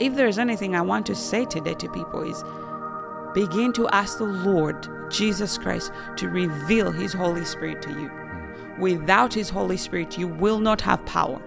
[0.00, 2.42] if there's anything I want to say today to people is
[3.34, 8.08] begin to ask the Lord Jesus Christ to reveal his Holy Spirit to you.
[8.08, 8.80] Hmm.
[8.80, 11.42] Without his Holy Spirit, you will not have power.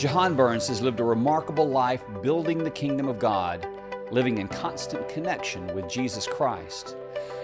[0.00, 3.68] Jahan Berns has lived a remarkable life building the kingdom of God,
[4.10, 6.96] living in constant connection with Jesus Christ,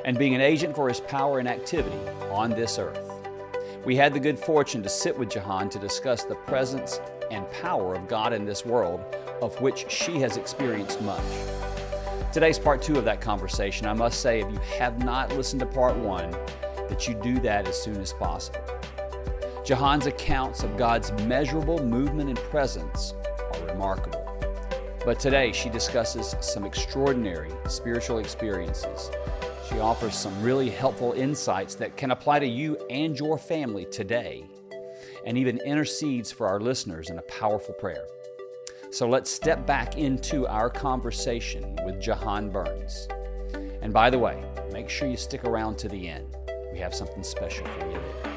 [0.04, 1.98] and being an agent for his power and activity
[2.30, 3.12] on this earth.
[3.84, 7.94] We had the good fortune to sit with Jahan to discuss the presence and power
[7.94, 9.00] of God in this world,
[9.42, 11.22] of which she has experienced much.
[12.32, 13.86] Today's part two of that conversation.
[13.86, 16.30] I must say, if you have not listened to part one,
[16.88, 18.60] that you do that as soon as possible.
[19.64, 24.15] Jahan's accounts of God's measurable movement and presence are remarkable.
[25.06, 29.08] But today she discusses some extraordinary spiritual experiences.
[29.68, 34.48] She offers some really helpful insights that can apply to you and your family today,
[35.24, 38.04] and even intercedes for our listeners in a powerful prayer.
[38.90, 43.06] So let's step back into our conversation with Jahan Berns.
[43.82, 46.34] And by the way, make sure you stick around to the end.
[46.72, 48.32] We have something special for you there.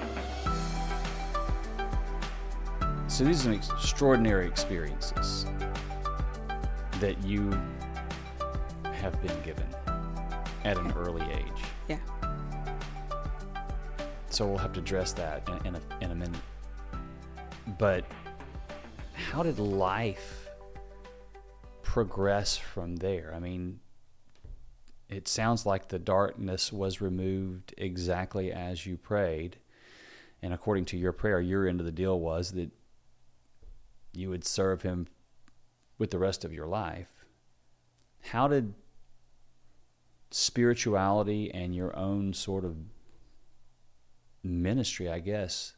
[3.08, 5.48] So these are extraordinary experiences
[7.00, 7.50] that you
[8.84, 9.68] have been given
[10.66, 11.64] at an early age.
[11.88, 11.98] Yeah.
[14.30, 16.42] So we'll have to address that in, in, a, in a minute.
[17.78, 18.06] But
[19.14, 20.50] how did life
[21.82, 23.34] progress from there?
[23.36, 23.80] I mean,
[25.10, 29.58] it sounds like the darkness was removed exactly as you prayed.
[30.42, 32.72] And according to your prayer, your end of the deal was that
[34.14, 35.08] you would serve him
[36.00, 37.26] with the rest of your life.
[38.32, 38.74] How did
[40.32, 42.78] spirituality and your own sort of
[44.42, 45.74] ministry, I guess,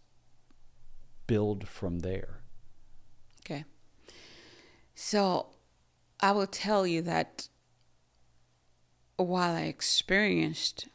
[1.27, 2.41] build from there?
[3.43, 3.65] Okay.
[4.95, 5.47] So
[6.19, 7.47] I will tell you that
[9.17, 10.87] while I experienced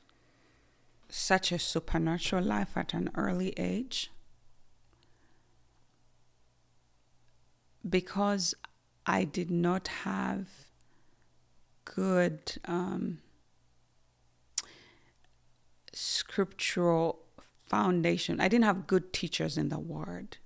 [1.09, 4.11] such a supernatural life at an early age,
[7.89, 8.55] because
[9.07, 10.49] I did not have
[11.85, 13.19] good um,
[15.93, 17.21] scriptural
[17.67, 18.41] foundation.
[18.41, 20.39] I didn't have good teachers in the word.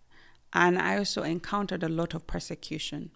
[0.53, 3.11] And I also encountered a lot of persecution.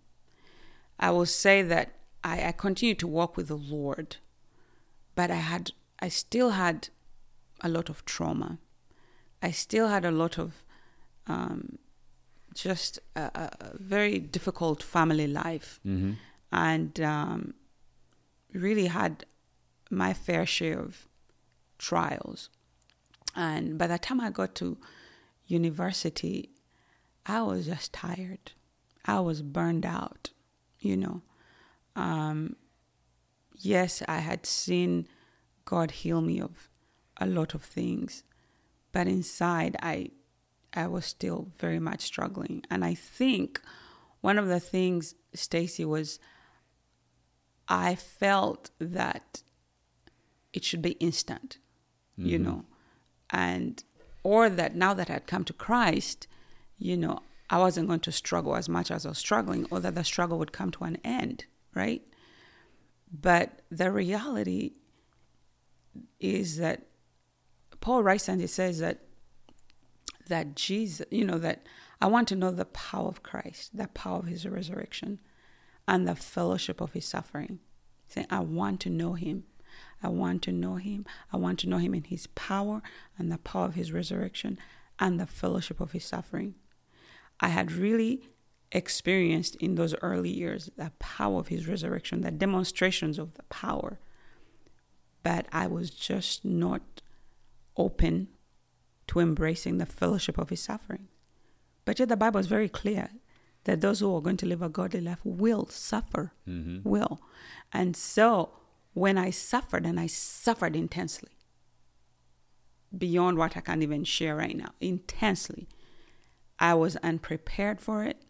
[0.98, 4.16] I will say that I, I continued to walk with the Lord,
[5.14, 6.88] but I had I still had
[7.60, 8.58] a lot of trauma.
[9.42, 10.64] I still had a lot of
[11.26, 11.78] um,
[12.54, 16.12] just a, a, very difficult family life, mm-hmm.
[16.52, 17.54] and um,
[18.52, 19.26] really had
[19.90, 21.08] my fair share of
[21.78, 22.48] trials.
[23.36, 24.78] And by the time I got to
[25.46, 26.50] university,
[27.26, 28.52] I was just tired.
[29.04, 30.30] I was burned out,
[30.78, 31.22] you know.
[31.96, 32.56] Um,
[33.54, 35.08] yes, I had seen
[35.64, 36.70] God heal me of
[37.18, 38.22] a lot of things,
[38.92, 40.10] but inside I
[40.74, 42.64] I was still very much struggling.
[42.70, 43.60] And I think
[44.20, 46.18] one of the things, Stacy, was
[47.68, 49.42] I felt that
[50.52, 51.58] it should be instant,
[52.18, 52.28] mm-hmm.
[52.28, 52.64] you know,
[53.30, 53.82] and
[54.22, 56.26] or that now that I'd come to Christ,
[56.78, 57.20] you know,
[57.50, 60.38] I wasn't going to struggle as much as I was struggling, or that the struggle
[60.38, 62.02] would come to an end, right?
[63.12, 64.72] But the reality
[66.18, 66.86] is that
[67.80, 69.03] Paul writes and he says that
[70.28, 71.66] that Jesus, you know, that
[72.00, 75.20] I want to know the power of Christ, the power of his resurrection,
[75.86, 77.60] and the fellowship of his suffering.
[78.08, 79.44] Saying, I want to know him.
[80.02, 81.06] I want to know him.
[81.32, 82.82] I want to know him in his power
[83.18, 84.58] and the power of his resurrection
[84.98, 86.54] and the fellowship of his suffering.
[87.40, 88.28] I had really
[88.70, 93.98] experienced in those early years the power of his resurrection, the demonstrations of the power.
[95.22, 96.82] But I was just not
[97.76, 98.28] open
[99.08, 101.08] to embracing the fellowship of his suffering.
[101.84, 103.10] But yet the Bible is very clear
[103.64, 106.88] that those who are going to live a godly life will suffer, mm-hmm.
[106.88, 107.20] will.
[107.72, 108.50] And so
[108.92, 111.30] when I suffered, and I suffered intensely,
[112.96, 115.68] beyond what I can even share right now, intensely,
[116.58, 118.22] I was unprepared for it.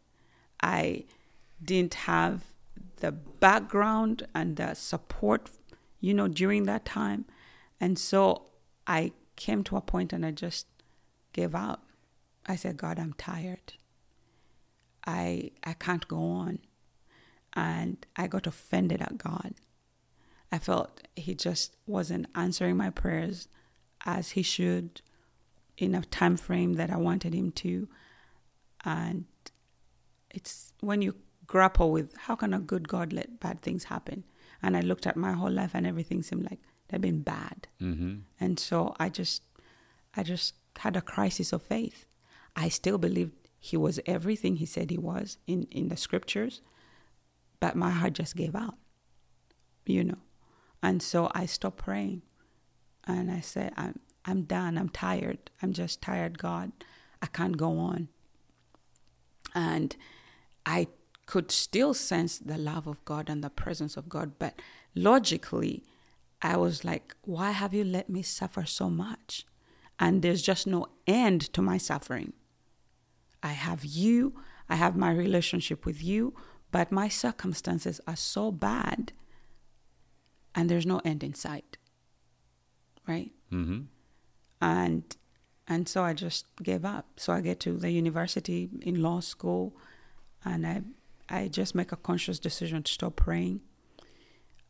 [0.62, 1.04] I
[1.62, 2.44] didn't have
[2.96, 5.50] the background and the support,
[6.00, 7.26] you know, during that time.
[7.80, 8.46] And so
[8.86, 10.66] I came to a point and I just
[11.32, 11.86] gave up.
[12.46, 13.74] I said, God, I'm tired.
[15.06, 16.58] I I can't go on.
[17.54, 19.54] And I got offended at God.
[20.50, 23.48] I felt he just wasn't answering my prayers
[24.04, 25.00] as he should
[25.76, 27.88] in a time frame that I wanted him to.
[28.84, 29.24] And
[30.30, 31.16] it's when you
[31.46, 34.24] grapple with how can a good God let bad things happen?
[34.62, 36.60] And I looked at my whole life and everything seemed like
[36.94, 37.66] they'd been bad.
[37.80, 38.18] Mm-hmm.
[38.40, 39.42] And so I just
[40.16, 42.06] I just had a crisis of faith.
[42.56, 46.60] I still believed he was everything he said he was in, in the scriptures,
[47.60, 48.76] but my heart just gave out.
[49.86, 50.18] You know.
[50.82, 52.22] And so I stopped praying.
[53.06, 54.78] And I said, I'm I'm done.
[54.78, 55.50] I'm tired.
[55.62, 56.72] I'm just tired, God.
[57.20, 58.08] I can't go on.
[59.54, 59.96] And
[60.64, 60.88] I
[61.26, 64.60] could still sense the love of God and the presence of God, but
[64.94, 65.82] logically,
[66.44, 69.46] I was like, why have you let me suffer so much?
[69.98, 72.34] And there's just no end to my suffering.
[73.42, 74.34] I have you,
[74.68, 76.34] I have my relationship with you,
[76.70, 79.12] but my circumstances are so bad
[80.54, 81.78] and there's no end in sight.
[83.08, 83.32] Right?
[83.52, 83.82] Mm-hmm.
[84.60, 85.16] and
[85.68, 87.06] and so I just gave up.
[87.16, 89.76] So I get to the university in law school,
[90.44, 90.82] and I
[91.28, 93.62] I just make a conscious decision to stop praying,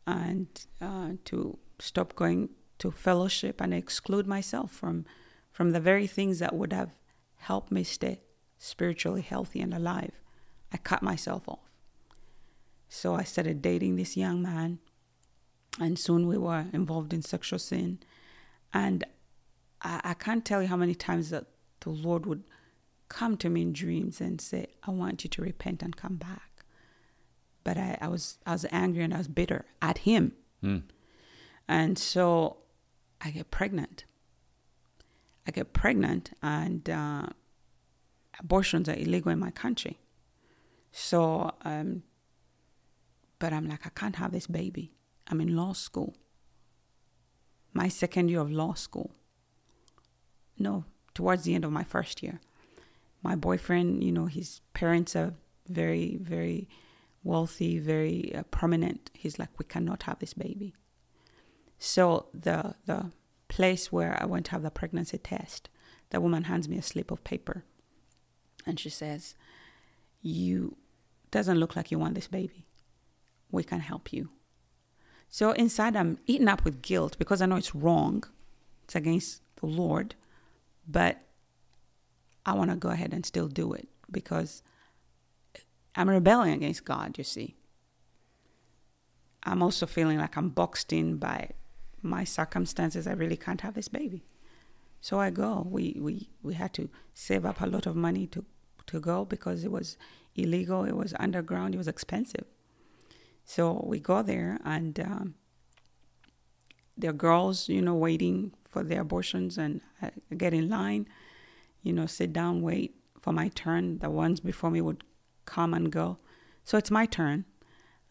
[0.05, 0.47] and
[0.81, 2.49] uh, to stop going
[2.79, 5.05] to fellowship and exclude myself from
[5.51, 6.91] from the very things that would have
[7.37, 8.19] helped me stay
[8.57, 10.19] spiritually healthy and alive.
[10.73, 11.71] I cut myself off.
[12.89, 14.79] So I started dating this young man,
[15.79, 17.99] and soon we were involved in sexual sin.
[18.73, 19.05] And
[19.81, 21.45] I, I can't tell you how many times that
[21.81, 22.43] the Lord would
[23.07, 26.65] come to me in dreams and say, I want you to repent and come back.
[27.63, 30.33] But I, I was I was angry and I was bitter at him.
[30.63, 30.83] Mm.
[31.67, 32.57] And so
[33.21, 34.05] I get pregnant.
[35.47, 37.27] I get pregnant, and uh,
[38.39, 39.99] abortions are illegal in my country.
[40.91, 42.03] So, um,
[43.37, 44.91] but I'm like, I can't have this baby.
[45.27, 46.15] I'm in law school,
[47.73, 49.11] my second year of law school.
[50.57, 52.39] No, towards the end of my first year.
[53.21, 55.33] My boyfriend, you know, his parents are
[55.67, 56.69] very, very
[57.23, 59.09] wealthy, very uh, prominent.
[59.13, 60.73] He's like, we cannot have this baby.
[61.79, 63.11] So the the
[63.47, 65.69] place where I went to have the pregnancy test,
[66.09, 67.63] the woman hands me a slip of paper,
[68.65, 69.35] and she says,
[70.21, 70.77] "You
[71.31, 72.65] doesn't look like you want this baby.
[73.51, 74.29] We can help you."
[75.29, 78.23] So inside, I'm eaten up with guilt because I know it's wrong.
[78.83, 80.15] It's against the Lord,
[80.87, 81.21] but
[82.45, 84.63] I want to go ahead and still do it because
[85.95, 87.17] I'm rebelling against God.
[87.17, 87.55] You see.
[89.47, 91.51] I'm also feeling like I'm boxed in by
[92.05, 93.07] my circumstances.
[93.07, 94.23] I really can't have this baby.
[95.01, 95.67] So I go.
[95.69, 98.45] We we we had to save up a lot of money to
[98.87, 99.97] to go because it was
[100.35, 100.83] illegal.
[100.83, 101.73] It was underground.
[101.73, 102.45] It was expensive.
[103.45, 105.35] So we go there, and um,
[106.97, 111.07] there are girls, you know, waiting for their abortions, and I get in line,
[111.83, 113.99] you know, sit down, wait for my turn.
[113.99, 115.03] The ones before me would
[115.45, 116.17] come and go.
[116.63, 117.45] So it's my turn,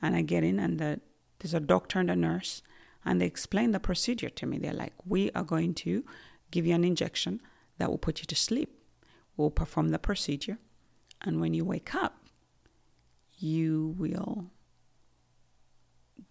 [0.00, 1.00] and I get in, and the,
[1.40, 2.62] there's a doctor and a nurse,
[3.04, 4.58] and they explain the procedure to me.
[4.58, 6.04] They're like, "We are going to
[6.50, 7.40] give you an injection
[7.78, 8.78] that will put you to sleep.
[9.36, 10.58] We'll perform the procedure,
[11.20, 12.24] and when you wake up,
[13.38, 14.50] you will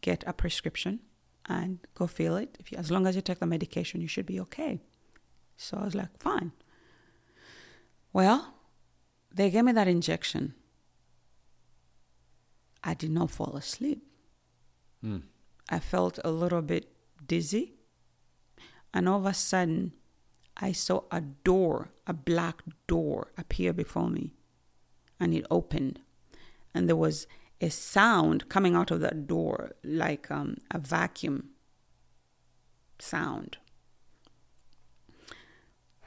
[0.02, 1.00] get a prescription
[1.46, 2.58] and go fill it.
[2.70, 4.80] You, as long as you take the medication, you should be okay.
[5.58, 6.52] So I was like, fine.
[8.12, 8.54] Well,
[9.34, 10.54] they gave me that injection.
[12.84, 14.06] I did not fall asleep.
[15.04, 15.24] Mm.
[15.70, 16.92] I felt a little bit
[17.26, 17.74] dizzy.
[18.94, 19.94] And all of a sudden,
[20.58, 24.34] I saw a door, a black door, appear before me.
[25.20, 26.00] And it opened.
[26.74, 27.28] And there was
[27.62, 31.50] a sound coming out of that door, like um, a vacuum
[33.00, 33.58] sound.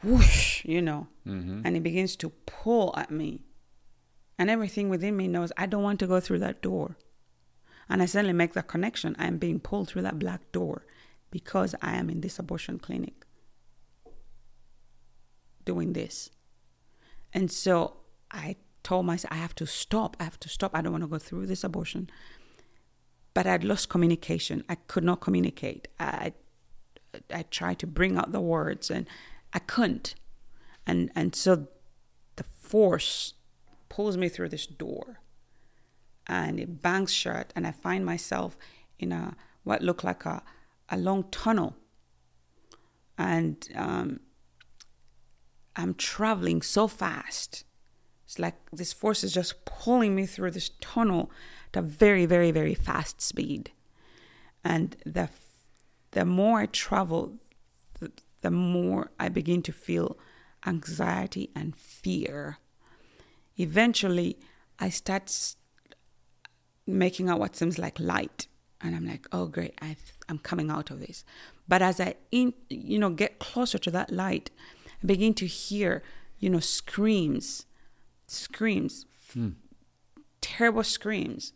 [0.03, 1.09] Whoosh, you know.
[1.27, 1.63] Mm-hmm.
[1.65, 3.41] And it begins to pull at me.
[4.39, 6.97] And everything within me knows I don't want to go through that door.
[7.89, 9.15] And I suddenly make that connection.
[9.19, 10.85] I am being pulled through that black door
[11.31, 13.25] because I am in this abortion clinic
[15.65, 16.31] doing this.
[17.33, 17.99] And so
[18.31, 20.17] I told myself, I have to stop.
[20.19, 20.71] I have to stop.
[20.75, 22.09] I don't want to go through this abortion.
[23.35, 24.65] But I'd lost communication.
[24.69, 25.89] I could not communicate.
[26.01, 26.33] I,
[27.33, 29.07] I tried to bring out the words and
[29.53, 30.15] I couldn't.
[30.87, 31.67] And, and so
[32.37, 33.35] the force
[33.89, 35.19] pulls me through this door
[36.27, 38.57] and it bangs shut and I find myself
[38.99, 40.43] in a what looked like a,
[40.89, 41.77] a long tunnel.
[43.19, 44.21] And um,
[45.75, 47.65] I'm traveling so fast.
[48.25, 51.31] It's like this force is just pulling me through this tunnel
[51.73, 53.71] at a very, very, very fast speed.
[54.65, 55.29] And the
[56.13, 57.35] the more I travel,
[58.41, 60.17] the more I begin to feel
[60.67, 62.59] anxiety and fear.
[63.59, 64.39] Eventually,
[64.79, 65.29] I start
[66.87, 68.47] making out what seems like light,
[68.81, 69.75] and I'm like, "Oh, great!
[69.81, 69.97] I
[70.29, 71.25] I'm coming out of this."
[71.69, 74.51] But as I in, you know get closer to that light,
[75.03, 76.03] I begin to hear
[76.39, 77.67] you know screams,
[78.27, 79.51] screams, Hmm.
[80.41, 81.53] terrible screams,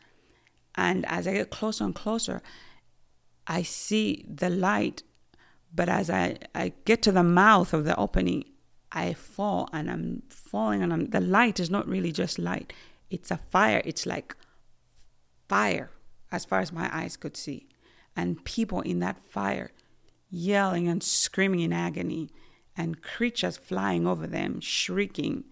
[0.75, 2.43] and as I get closer and closer,
[3.47, 5.03] I see the light.
[5.73, 8.45] But as I, I get to the mouth of the opening,
[8.91, 12.73] I fall and I'm falling and I'm, the light is not really just light.
[13.09, 13.81] It's a fire.
[13.85, 14.35] It's like
[15.51, 15.91] fire
[16.31, 17.69] as far as my eyes could see.
[18.15, 19.73] And people in that fire
[20.31, 22.31] yelling and screaming in agony
[22.77, 25.45] and creatures flying over them, shrieking.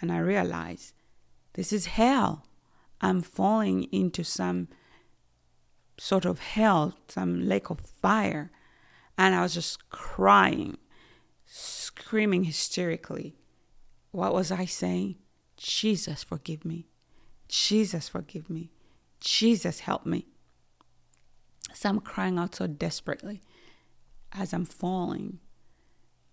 [0.00, 0.92] And I realize
[1.54, 2.44] this is hell.
[3.00, 4.68] I'm falling into some
[5.98, 8.50] sort of hell, some lake of fire.
[9.16, 10.76] And I was just crying,
[11.46, 13.36] screaming hysterically.
[14.10, 15.16] What was I saying?
[15.56, 16.88] Jesus, forgive me.
[17.48, 18.70] Jesus, forgive me.
[19.20, 20.26] Jesus, help me.
[21.74, 23.42] So I'm crying out so desperately
[24.32, 25.38] as I'm falling.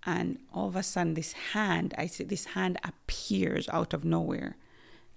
[0.05, 4.55] And all of a sudden, this hand, I see this hand appears out of nowhere.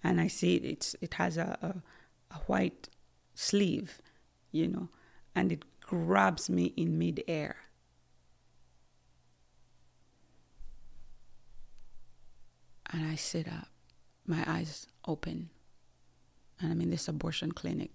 [0.02, 2.88] And I see it, it's, it has a, a, a white
[3.34, 4.00] sleeve,
[4.50, 4.88] you know,
[5.34, 7.56] and it grabs me in midair.
[12.92, 13.68] And I sit up,
[14.26, 15.50] my eyes open,
[16.60, 17.90] and I'm in this abortion clinic.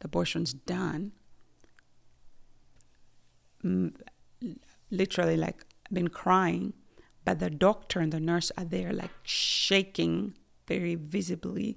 [0.00, 1.12] The abortion's done.
[3.64, 3.94] Mm,
[4.90, 6.72] literally, like, I've been crying,
[7.24, 10.34] but the doctor and the nurse are there, like, shaking
[10.66, 11.76] very visibly.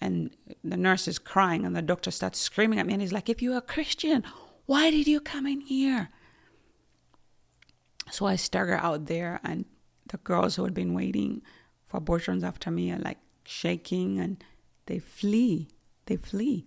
[0.00, 0.30] And
[0.64, 3.40] the nurse is crying, and the doctor starts screaming at me, and he's like, If
[3.40, 4.24] you're a Christian,
[4.66, 6.08] why did you come in here?
[8.10, 9.64] So I stagger out there, and
[10.08, 11.42] the girls who had been waiting
[11.86, 14.42] for abortions after me are like shaking and
[14.86, 15.68] they flee.
[16.06, 16.66] They flee.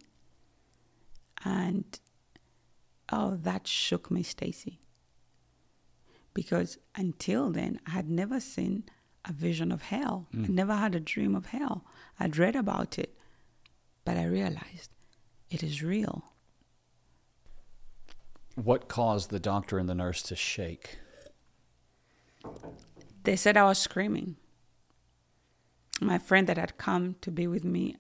[1.44, 2.00] And
[3.12, 4.80] oh, that shook me, Stacy.
[6.34, 8.84] Because until then, I had never seen
[9.24, 10.28] a vision of hell.
[10.34, 10.50] I mm.
[10.50, 11.86] never had a dream of hell.
[12.20, 13.18] I'd read about it,
[14.04, 14.92] but I realized
[15.50, 16.24] it is real.
[18.56, 21.00] What caused the doctor and the nurse to shake?
[23.24, 24.38] They said I was screaming.
[26.00, 27.96] My friend that had come to be with me,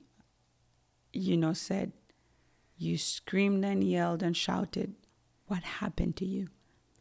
[1.15, 1.93] you know, said,
[2.77, 4.95] You screamed and yelled and shouted.
[5.48, 6.48] What happened to you?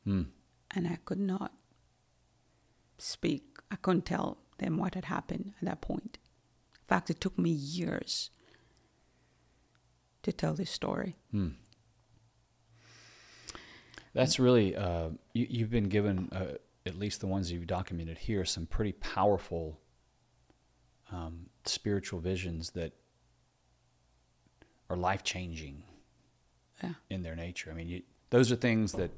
[0.05, 0.23] Hmm.
[0.71, 1.53] And I could not
[2.99, 3.59] speak.
[3.71, 6.19] I couldn't tell them what had happened at that point.
[6.75, 8.31] In fact, it took me years
[10.23, 11.17] to tell this story.
[11.31, 11.51] Hmm.
[14.13, 16.57] That's really uh, you, you've been given uh,
[16.87, 19.81] at least the ones you've documented here some pretty powerful
[21.11, 22.93] um, spiritual visions that
[24.91, 25.83] are life changing
[26.83, 26.95] Yeah.
[27.11, 27.71] in their nature.
[27.71, 29.11] I mean, you, those are things that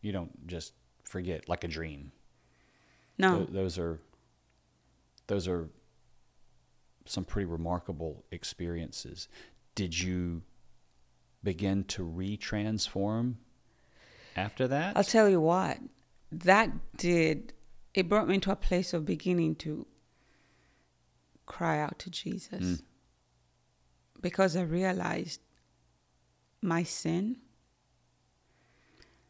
[0.00, 0.72] you don't just
[1.04, 2.12] forget, like a dream.
[3.18, 4.00] No, Tho- those are
[5.26, 5.68] those are
[7.06, 9.28] some pretty remarkable experiences.
[9.74, 10.42] Did you
[11.42, 13.34] begin to retransform
[14.36, 14.96] after that?
[14.96, 15.78] I'll tell you what,
[16.32, 17.52] that did,
[17.94, 19.86] it brought me into a place of beginning to
[21.46, 22.64] cry out to Jesus.
[22.64, 22.82] Mm.
[24.24, 25.42] Because I realized
[26.62, 27.36] my sin,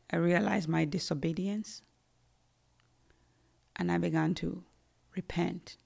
[0.08, 1.82] I realized my disobedience,
[3.74, 4.62] and I began to
[5.16, 5.78] repent.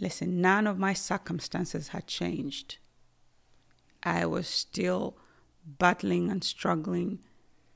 [0.00, 2.78] Listen, none of my circumstances had changed.
[4.02, 5.16] I was still
[5.64, 7.20] battling and struggling,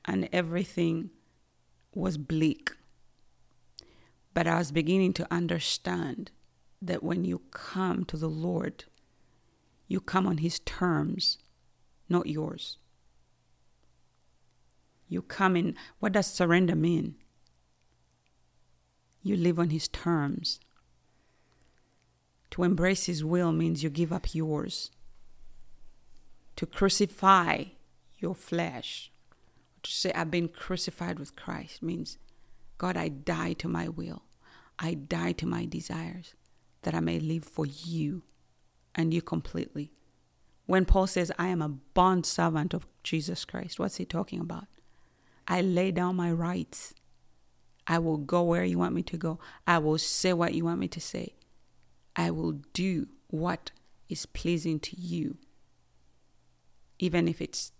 [0.03, 1.11] and everything
[1.95, 2.71] was bleak.
[4.33, 6.31] But I was beginning to understand
[6.81, 8.85] that when you come to the Lord,
[9.87, 11.37] you come on His terms,
[12.07, 12.77] not yours.
[15.07, 17.15] You come in, what does surrender mean?
[19.21, 20.59] You live on His terms.
[22.51, 24.91] To embrace His will means you give up yours.
[26.55, 27.65] To crucify
[28.19, 29.11] your flesh,
[29.83, 32.17] to say, I've been crucified with Christ, means,
[32.77, 34.23] God, I die to my will.
[34.77, 36.35] I die to my desires
[36.83, 38.23] that I may live for you
[38.95, 39.91] and you completely.
[40.65, 44.67] When Paul says, I am a bond servant of Jesus Christ, what's he talking about?
[45.47, 46.93] I lay down my rights.
[47.87, 49.39] I will go where you want me to go.
[49.65, 51.33] I will say what you want me to say.
[52.15, 53.71] I will do what
[54.09, 55.37] is pleasing to you.
[56.99, 57.71] even if it's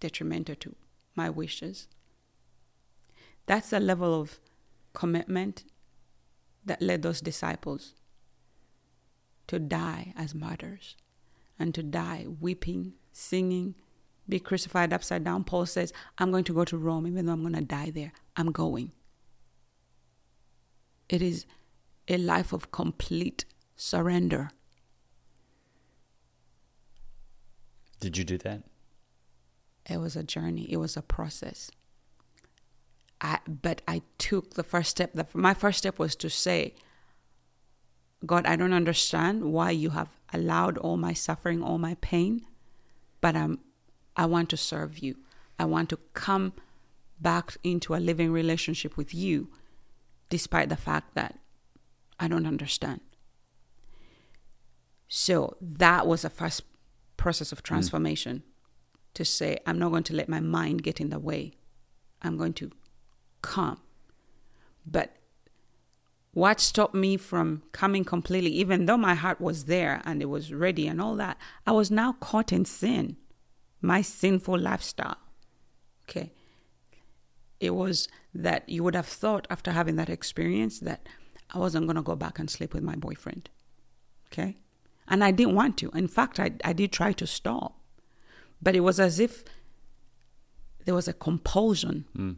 [0.00, 0.76] detrimental to
[1.14, 1.88] my wishes.
[3.46, 4.38] That's the level of
[4.92, 5.64] commitment
[6.64, 7.94] that led those disciples
[9.46, 10.96] to die as martyrs
[11.58, 13.74] and to die weeping, singing,
[14.28, 15.44] be crucified upside down.
[15.44, 18.12] Paul says, I'm going to go to Rome, even though I'm going to die there.
[18.36, 18.92] I'm going.
[21.08, 21.46] It is
[22.08, 23.44] a life of complete
[23.76, 24.50] surrender.
[28.00, 28.62] Did you do that?
[29.88, 31.70] It was a journey, it was a process.
[33.20, 35.12] I, but I took the first step.
[35.12, 36.74] The, my first step was to say,
[38.26, 42.46] God, I don't understand why you have allowed all my suffering, all my pain,
[43.20, 43.60] but I'm,
[44.16, 45.16] I want to serve you.
[45.58, 46.52] I want to come
[47.20, 49.48] back into a living relationship with you,
[50.28, 51.38] despite the fact that
[52.18, 53.00] I don't understand.
[55.08, 56.62] So that was a first
[57.16, 59.14] process of transformation mm.
[59.14, 61.52] to say, I'm not going to let my mind get in the way.
[62.22, 62.70] I'm going to
[63.44, 63.78] come.
[64.86, 65.16] But
[66.32, 70.52] what stopped me from coming completely, even though my heart was there and it was
[70.52, 71.36] ready and all that,
[71.66, 73.16] I was now caught in sin,
[73.80, 75.18] my sinful lifestyle.
[76.08, 76.32] Okay.
[77.60, 81.06] It was that you would have thought after having that experience that
[81.52, 83.48] I wasn't going to go back and sleep with my boyfriend.
[84.32, 84.56] Okay.
[85.06, 85.90] And I didn't want to.
[85.90, 87.78] In fact, I, I did try to stop.
[88.60, 89.44] But it was as if
[90.84, 92.36] there was a compulsion, mm.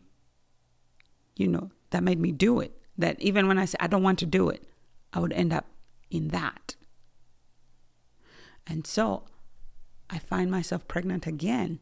[1.36, 2.76] You know, that made me do it.
[2.98, 4.64] That even when I said I don't want to do it,
[5.12, 5.66] I would end up
[6.10, 6.74] in that.
[8.66, 9.24] And so
[10.10, 11.80] I find myself pregnant again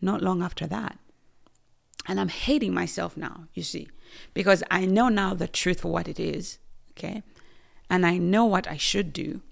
[0.00, 0.98] not long after that.
[2.06, 3.88] And I'm hating myself now, you see,
[4.32, 6.58] because I know now the truth for what it is,
[6.92, 7.24] okay?
[7.88, 9.42] and I know what I should do,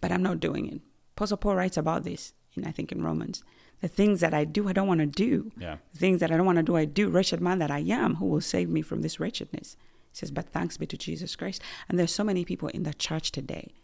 [0.00, 0.80] but I'm not doing it.
[1.16, 3.42] Apostle Paul writes about this, in, I think in Romans.
[3.82, 5.52] The things that I do, I don't want to do.
[5.58, 5.76] Yeah.
[5.92, 7.10] The things that I don't want to do, I do.
[7.10, 9.76] Wretched man that I am, who will save me from this wretchedness?
[10.10, 11.60] He says, but thanks be to Jesus Christ.
[11.88, 13.74] And there's so many people in the church today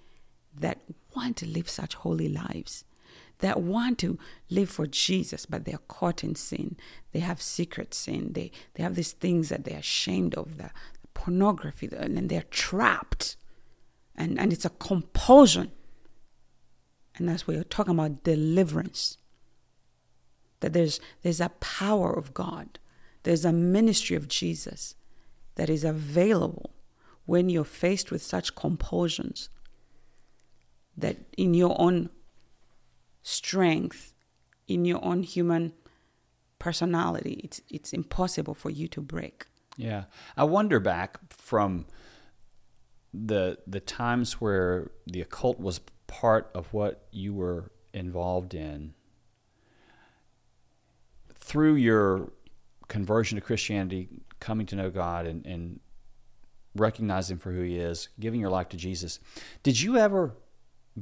[0.59, 0.81] that
[1.15, 2.85] want to live such holy lives,
[3.41, 6.77] that want to live for Jesus, but they're caught in sin.
[7.13, 8.33] They have secret sin.
[8.33, 10.71] They they have these things that they're ashamed of, the
[11.15, 13.37] pornography, and they're trapped
[14.19, 15.71] and, and it's a compulsion.
[17.15, 19.18] And that's what you're talking about deliverance.
[20.61, 22.79] That there's there's a power of God.
[23.23, 24.95] There's a ministry of Jesus
[25.57, 26.71] that is available
[27.27, 29.51] when you're faced with such compulsions
[30.97, 32.11] that in your own
[33.23, 34.15] strength,
[34.67, 35.73] in your own human
[36.59, 39.47] personality, it's it's impossible for you to break.
[39.77, 40.05] Yeah.
[40.37, 41.87] I wonder back from
[43.15, 48.95] the the times where the occult was part of what you were involved in
[51.49, 52.31] through your
[52.89, 54.09] conversion to Christianity,
[54.39, 55.81] coming to know God and, and
[56.75, 59.19] recognizing for who He is, giving your life to Jesus,
[59.63, 60.37] did you ever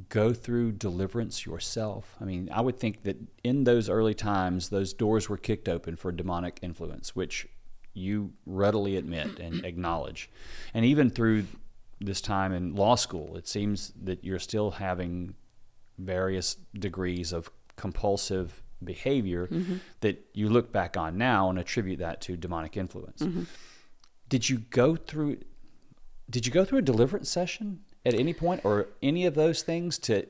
[0.07, 2.15] go through deliverance yourself?
[2.21, 5.97] I mean, I would think that in those early times, those doors were kicked open
[5.97, 7.45] for demonic influence, which
[7.93, 10.29] you readily admit and acknowledge.
[10.73, 11.43] And even through
[11.99, 15.35] this time in law school, it seems that you're still having
[15.97, 19.77] various degrees of compulsive behavior mm-hmm.
[20.01, 23.21] that you look back on now and attribute that to demonic influence.
[23.21, 23.43] Mm-hmm.
[24.29, 25.39] Did you go through
[26.29, 29.97] did you go through a deliverance session at any point or any of those things
[29.97, 30.27] to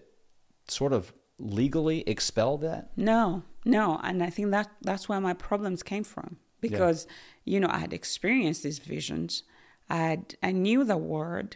[0.67, 2.91] sort of legally expel that?
[2.95, 7.07] No, no, and I think that that's where my problems came from because
[7.45, 7.53] yeah.
[7.53, 9.43] you know I had experienced these visions
[9.89, 11.55] I, I knew the word,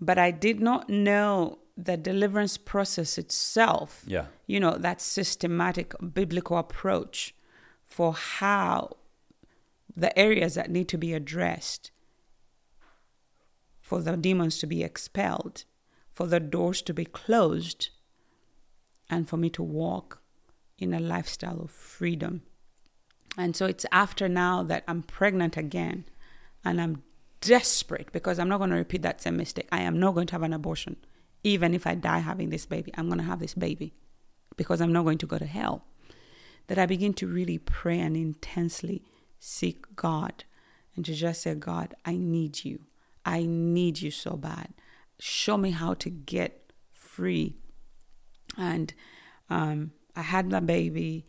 [0.00, 4.02] but I did not know the deliverance process itself.
[4.06, 4.26] Yeah.
[4.46, 7.34] You know, that systematic biblical approach
[7.84, 8.96] for how
[9.94, 11.90] the areas that need to be addressed
[13.80, 15.64] for the demons to be expelled,
[16.12, 17.90] for the doors to be closed,
[19.08, 20.20] and for me to walk
[20.78, 22.42] in a lifestyle of freedom.
[23.38, 26.04] And so it's after now that I'm pregnant again
[26.64, 27.02] and I'm
[27.40, 29.68] desperate because I'm not going to repeat that same mistake.
[29.70, 30.96] I am not going to have an abortion.
[31.46, 33.94] Even if I die having this baby, I'm going to have this baby
[34.56, 35.84] because I'm not going to go to hell.
[36.66, 39.04] That I begin to really pray and intensely
[39.38, 40.42] seek God
[40.96, 42.80] and to just say, God, I need you.
[43.24, 44.74] I need you so bad.
[45.20, 47.58] Show me how to get free.
[48.58, 48.92] And
[49.48, 51.26] um, I had my baby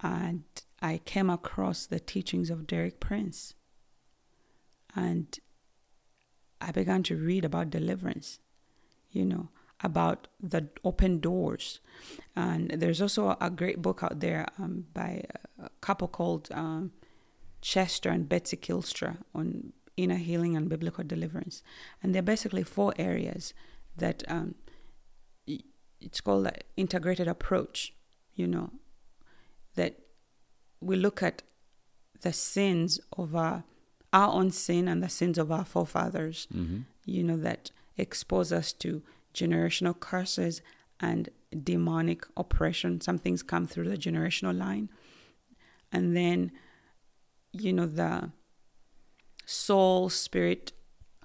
[0.00, 0.44] and
[0.80, 3.52] I came across the teachings of Derek Prince
[4.96, 5.38] and
[6.58, 8.38] I began to read about deliverance.
[9.12, 9.48] You know,
[9.82, 11.80] about the open doors.
[12.34, 15.24] And there's also a great book out there um, by
[15.62, 16.92] a couple called um,
[17.60, 21.62] Chester and Betsy Kylstra on inner healing and biblical deliverance.
[22.02, 23.52] And they're basically four areas
[23.96, 24.54] that um,
[26.00, 27.92] it's called the integrated approach,
[28.34, 28.70] you know,
[29.74, 29.98] that
[30.80, 31.42] we look at
[32.22, 33.64] the sins of our,
[34.12, 36.80] our own sin and the sins of our forefathers, Mm-hmm.
[37.04, 37.70] you know, that
[38.02, 39.02] expose us to
[39.34, 40.60] generational curses
[41.00, 41.30] and
[41.62, 43.00] demonic oppression.
[43.00, 44.90] Some things come through the generational line.
[45.90, 46.52] And then,
[47.52, 48.30] you know, the
[49.44, 50.72] soul, spirit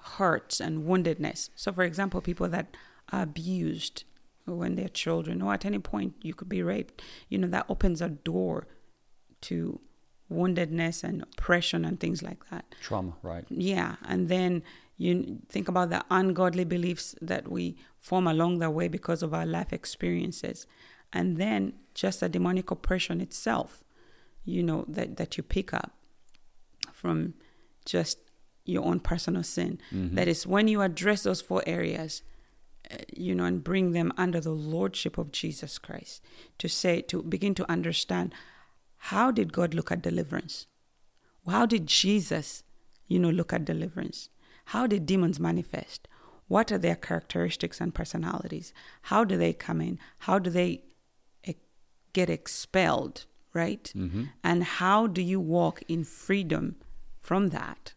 [0.02, 1.50] hurts and woundedness.
[1.56, 2.76] So, for example, people that
[3.12, 4.04] are abused
[4.46, 8.02] when they're children or at any point you could be raped, you know, that opens
[8.02, 8.68] a door
[9.42, 9.80] to
[10.32, 12.66] woundedness and oppression and things like that.
[12.82, 13.46] Trauma, right?
[13.50, 14.63] Yeah, and then
[14.98, 19.46] you think about the ungodly beliefs that we form along the way because of our
[19.46, 20.66] life experiences,
[21.14, 23.84] and then just the demonic oppression itself,
[24.44, 25.92] you know, that, that you pick up
[26.92, 27.36] from
[27.86, 28.18] just
[28.66, 29.80] your own personal sin.
[30.16, 32.24] That is, when you address those four areas,
[32.92, 36.24] uh, you know, and bring them under the lordship of Jesus Christ,
[36.58, 38.34] to say, to begin to understand
[38.98, 40.66] how did God look at deliverance?
[41.48, 42.64] How did Jesus,
[43.08, 44.30] you know, look at deliverance?
[44.71, 46.10] How did demons manifest?
[46.49, 48.73] What are their characteristics and personalities?
[49.03, 49.97] How do they come in?
[50.19, 50.84] How do they
[51.45, 51.53] eh,
[52.12, 53.89] get expelled, right?
[54.43, 56.75] And how do you walk in freedom
[57.21, 57.93] from that?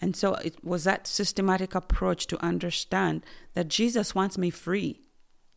[0.00, 5.02] And so it was that systematic approach to understand that Jesus wants me free.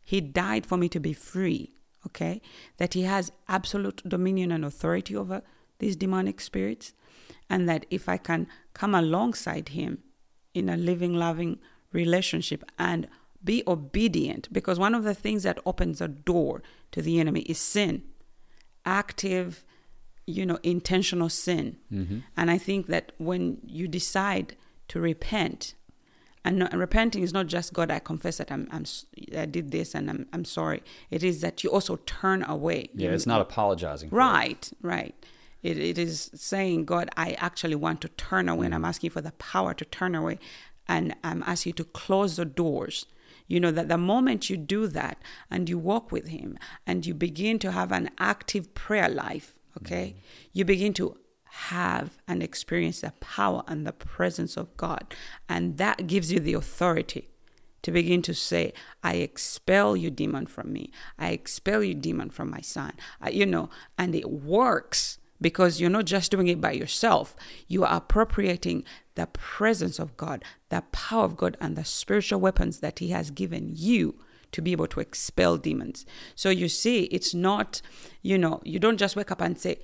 [0.02, 1.72] He died for me to be free,
[2.06, 2.42] okay?
[2.76, 5.40] That he has absolute dominion and authority over
[5.78, 6.92] these demonic spirits.
[7.48, 10.02] And that if I can come alongside him
[10.54, 11.58] in a living, loving
[11.92, 13.08] relationship and
[13.44, 16.62] be obedient, because one of the things that opens a door
[16.92, 18.02] to the enemy is sin,
[18.84, 19.64] active,
[20.26, 21.76] you know, intentional sin.
[21.92, 22.18] Mm-hmm.
[22.36, 24.56] And I think that when you decide
[24.88, 25.74] to repent,
[26.44, 28.84] and, not, and repenting is not just God, I confess that I'm, I'm
[29.36, 30.82] I did this and I'm, I'm sorry.
[31.10, 32.90] It is that you also turn away.
[32.94, 34.10] Yeah, You- it's not apologizing.
[34.10, 34.18] for it.
[34.18, 35.14] Right, right.
[35.62, 39.20] It, it is saying, God, I actually want to turn away, and I'm asking for
[39.20, 40.38] the power to turn away,
[40.88, 43.06] and um, I'm asking you to close the doors.
[43.46, 45.18] You know, that the moment you do that
[45.50, 50.14] and you walk with Him and you begin to have an active prayer life, okay,
[50.16, 50.22] mm.
[50.52, 55.14] you begin to have and experience the power and the presence of God.
[55.48, 57.28] And that gives you the authority
[57.82, 58.72] to begin to say,
[59.02, 60.90] I expel you, demon, from me.
[61.18, 62.92] I expel you, demon, from my son.
[63.20, 67.36] I, you know, and it works because you're not just doing it by yourself.
[67.68, 72.80] You are appropriating the presence of God, the power of God, and the spiritual weapons
[72.80, 74.14] that He has given you
[74.52, 76.06] to be able to expel demons.
[76.34, 77.82] So you see, it's not,
[78.22, 79.78] you know, you don't just wake up and say,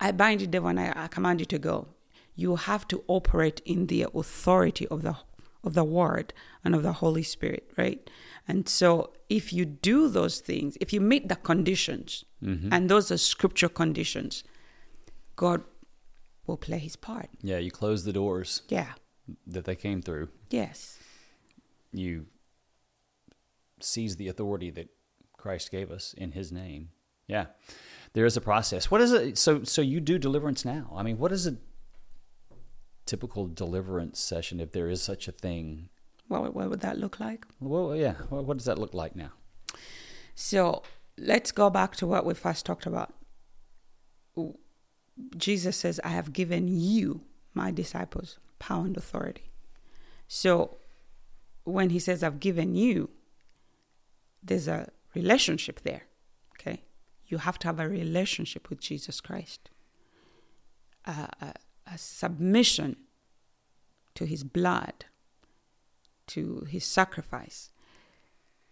[0.00, 1.88] I bind you, devil, and I, I command you to go.
[2.34, 5.16] You have to operate in the authority of the
[5.64, 6.32] of the Word
[6.64, 8.10] and of the Holy Spirit, right?
[8.48, 12.72] And so, if you do those things, if you meet the conditions, mm-hmm.
[12.72, 14.42] and those are scripture conditions,
[15.36, 15.62] God
[16.46, 17.28] will play His part.
[17.40, 18.92] Yeah, you close the doors Yeah.
[19.46, 20.28] that they came through.
[20.50, 20.98] Yes.
[21.92, 22.26] You
[23.80, 24.88] seize the authority that
[25.36, 26.90] Christ gave us in His name.
[27.26, 27.46] Yeah,
[28.12, 28.90] there is a process.
[28.90, 29.38] What is it?
[29.38, 30.92] So, so you do deliverance now.
[30.94, 31.56] I mean, what is a
[33.06, 35.88] typical deliverance session, if there is such a thing?
[36.28, 37.46] What, what would that look like?
[37.60, 38.14] Well, yeah.
[38.28, 39.30] What what does that look like now?
[40.34, 40.82] So
[41.16, 43.12] let's go back to what we first talked about.
[45.36, 47.22] Jesus says, I have given you,
[47.54, 49.50] my disciples, power and authority.
[50.28, 50.78] So
[51.64, 53.10] when he says, I've given you,
[54.42, 56.04] there's a relationship there.
[56.54, 56.82] Okay.
[57.26, 59.70] You have to have a relationship with Jesus Christ,
[61.04, 61.54] a, a,
[61.86, 62.96] a submission
[64.14, 65.06] to his blood,
[66.28, 67.72] to his sacrifice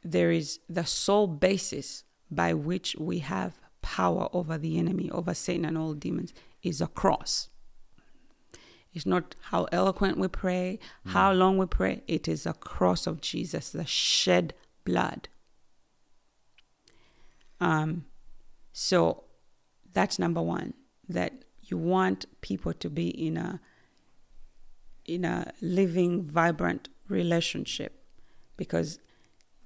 [0.02, 5.64] there is the sole basis by which we have power over the enemy, over Satan
[5.64, 7.48] and all demons, is a cross.
[8.92, 12.02] It's not how eloquent we pray, how long we pray.
[12.08, 14.52] It is a cross of Jesus, the shed
[14.84, 15.28] blood.
[17.60, 18.06] Um,
[18.72, 19.24] so
[19.92, 20.74] that's number one.
[21.08, 23.60] That you want people to be in a
[25.04, 28.04] in a living, vibrant relationship,
[28.56, 28.98] because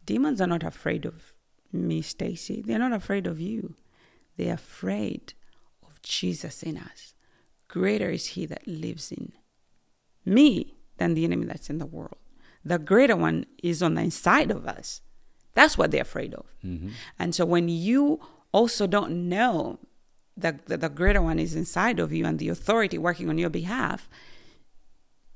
[0.05, 1.35] demons are not afraid of
[1.73, 2.63] me, Stacy.
[2.63, 3.75] They're not afraid of you.
[4.37, 5.35] They're afraid
[5.83, 7.15] of Jesus in us.
[7.69, 9.33] Greater is He that lives in
[10.25, 12.17] me than the enemy that's in the world.
[12.65, 15.03] The greater one is on the inside of us
[15.55, 16.47] That's what they're afraid of.
[16.65, 16.91] Mm-hmm.
[17.19, 18.21] And so when you
[18.53, 19.79] also don't know
[20.37, 23.51] that the, the greater one is inside of you and the authority working on your
[23.51, 24.09] behalf,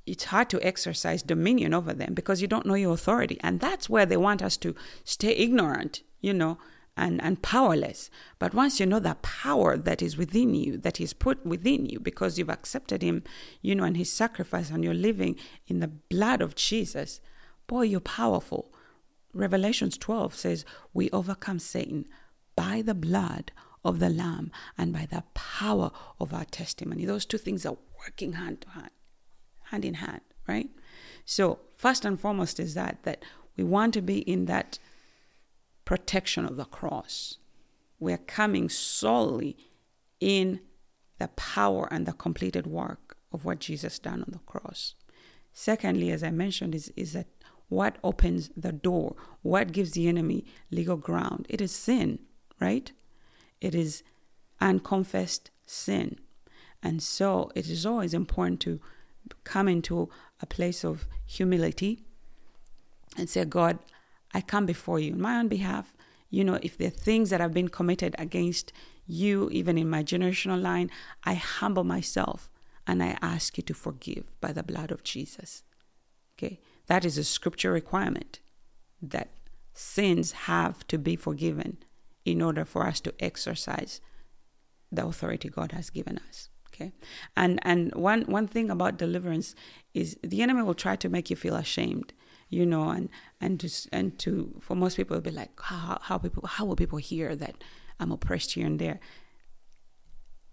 [0.07, 3.39] it's hard to exercise dominion over them because you don't know your authority.
[3.43, 6.59] And that's where they want us to stay ignorant, you know,
[6.99, 8.11] and, and powerless.
[8.39, 12.01] But once you know the power that is within you, that is put within you
[12.01, 13.23] because you've accepted Him,
[13.63, 17.21] you know, and His sacrifice, and you're living in the blood of Jesus,
[17.67, 18.73] boy, you're powerful.
[19.33, 22.07] Revelations 12 says, We overcome Satan
[22.57, 23.53] by the blood
[23.85, 27.05] of the Lamb and by the power of our testimony.
[27.05, 28.91] Those two things are working hand to hand
[29.71, 30.71] hand in hand, right?
[31.25, 33.23] So, first and foremost is that that
[33.57, 34.79] we want to be in that
[35.89, 37.39] protection of the cross.
[37.99, 39.57] We're coming solely
[40.21, 40.61] in
[41.19, 44.95] the power and the completed work of what Jesus done on the cross.
[45.51, 47.29] Secondly, as I mentioned, is, is that
[47.71, 51.47] what opens the door, what gives the enemy legal ground?
[51.49, 52.19] It is sin,
[52.61, 52.93] right?
[53.63, 54.03] It is
[54.61, 56.19] unconfessed sin.
[56.83, 58.79] And so it is always important to
[59.45, 60.11] come into
[60.43, 62.05] a place of humility
[63.17, 63.79] and say, God,
[64.33, 65.95] I come before you on my own behalf.
[66.31, 68.73] You know, if there are things that have been committed against
[69.07, 70.91] you, even in my generational line,
[71.25, 72.51] I humble myself
[72.87, 75.63] and I ask you to forgive by the blood of Jesus.
[76.37, 78.41] Okay, that is a scripture requirement
[79.01, 79.31] that
[79.75, 81.79] sins have to be forgiven
[82.25, 84.01] in order for us to exercise
[84.91, 86.49] the authority God has given us.
[86.73, 86.93] Okay.
[87.37, 89.55] And and one one thing about deliverance
[89.95, 92.13] is the enemy will try to make you feel ashamed,
[92.49, 93.09] you know, and
[93.41, 96.99] and to and to for most people be like how how people how will people
[96.99, 97.63] hear that
[98.01, 99.01] I'm oppressed here and there.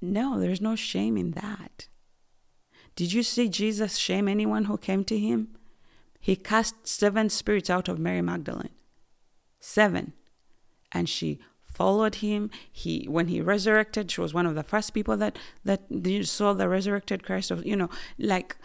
[0.01, 1.87] No, there's no shame in that.
[2.95, 5.55] Did you see Jesus shame anyone who came to him?
[6.19, 8.73] He cast seven spirits out of Mary Magdalene.
[9.59, 10.13] Seven.
[10.91, 12.49] And she followed him.
[12.71, 15.81] He when he resurrected, she was one of the first people that that
[16.23, 17.51] saw the resurrected Christ.
[17.51, 18.55] Of you know, like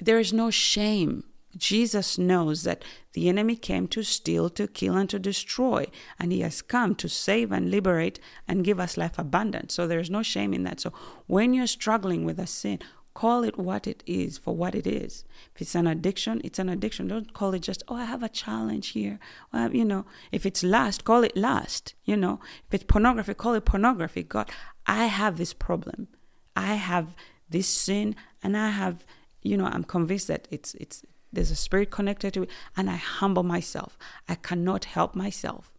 [0.00, 1.24] there is no shame.
[1.56, 5.86] Jesus knows that the enemy came to steal, to kill, and to destroy,
[6.18, 9.70] and he has come to save and liberate and give us life abundant.
[9.72, 10.80] So there is no shame in that.
[10.80, 10.92] So
[11.26, 12.80] when you're struggling with a sin,
[13.14, 15.24] Call it what it is for what it is.
[15.54, 17.06] If it's an addiction, it's an addiction.
[17.06, 19.20] Don't call it just, oh, I have a challenge here.
[19.52, 21.94] Well, you know, if it's lust, call it lust.
[22.04, 24.24] You know, if it's pornography, call it pornography.
[24.24, 24.50] God,
[24.86, 26.08] I have this problem.
[26.56, 27.14] I have
[27.48, 29.04] this sin, and I have,
[29.42, 32.96] you know, I'm convinced that it's it's there's a spirit connected to it, and I
[32.96, 33.98] humble myself.
[34.28, 35.72] I cannot help myself.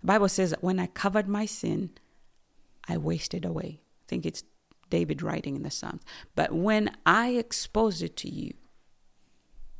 [0.00, 1.90] The Bible says that when I covered my sin,
[2.88, 3.80] I wasted away.
[3.80, 4.44] I think it's
[4.90, 6.02] David writing in the Psalms.
[6.34, 8.54] But when I exposed it to you,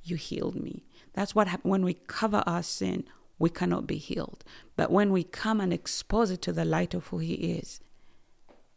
[0.03, 0.85] you healed me.
[1.13, 3.05] That's what happens when we cover our sin,
[3.39, 4.45] we cannot be healed.
[4.77, 7.81] But when we come and expose it to the light of who He is,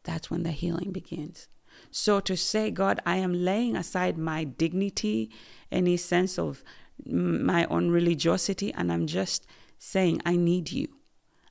[0.04, 1.48] that's when the healing begins.
[1.98, 5.32] So to say, God, I am laying aside my dignity,
[5.72, 6.62] any sense of
[7.06, 9.48] my own religiosity, and I'm just
[9.80, 10.90] saying, I need you.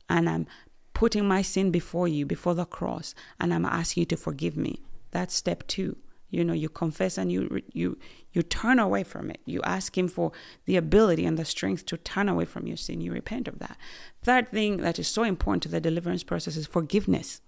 [0.07, 0.47] And I'm
[0.93, 4.83] putting my sin before you, before the cross, and I'm asking you to forgive me.
[5.13, 5.97] That's step two.
[6.29, 7.97] You know, you confess and you you
[8.35, 9.41] you turn away from it.
[9.47, 10.33] You ask Him for
[10.67, 13.01] the ability and the strength to turn away from your sin.
[13.01, 13.79] You repent of that.
[14.23, 17.41] Third thing that is so important to the deliverance process is forgiveness.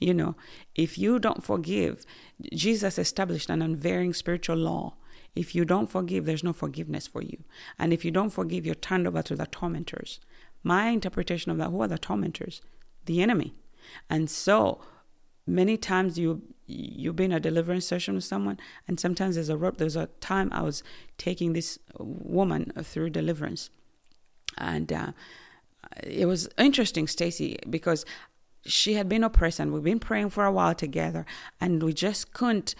[0.00, 0.36] You know,
[0.74, 2.04] if you don't forgive,
[2.52, 4.94] Jesus established an unvarying spiritual law.
[5.34, 7.42] If you don't forgive, there's no forgiveness for you.
[7.78, 10.20] And if you don't forgive, you're turned over to the tormentors.
[10.62, 12.60] My interpretation of that, who are the tormentors?
[13.06, 13.54] The enemy.
[14.08, 14.80] And so
[15.46, 19.96] many times you you've been a deliverance session with someone and sometimes there's a there's
[19.96, 20.82] a time i was
[21.18, 23.68] taking this woman through deliverance
[24.56, 25.12] and uh,
[26.02, 28.06] it was interesting stacy because
[28.66, 31.26] she had been oppressed and we've been praying for a while together
[31.60, 32.74] and we just couldn't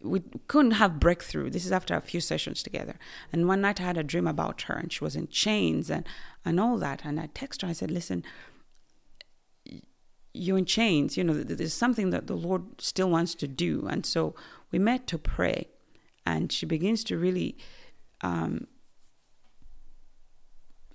[0.00, 1.50] we couldn't have breakthrough.
[1.50, 2.96] This is after a few sessions together.
[3.32, 6.06] And one night I had a dream about her and she was in chains and,
[6.44, 7.04] and all that.
[7.04, 8.22] And I texted her, I said, listen,
[10.32, 11.16] you're in chains.
[11.16, 13.86] You know, there's something that the Lord still wants to do.
[13.88, 14.34] And so
[14.70, 15.68] we met to pray.
[16.24, 17.56] And she begins to really,
[18.20, 18.66] um,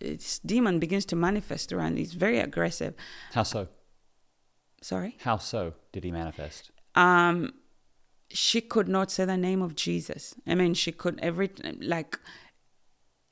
[0.01, 1.97] this demon begins to manifest around.
[1.97, 2.93] He's very aggressive.
[3.33, 3.67] How so?
[4.81, 5.17] Sorry?
[5.21, 6.71] How so did he manifest?
[6.95, 7.53] Um,
[8.29, 10.35] she could not say the name of Jesus.
[10.47, 12.19] I mean, she could every like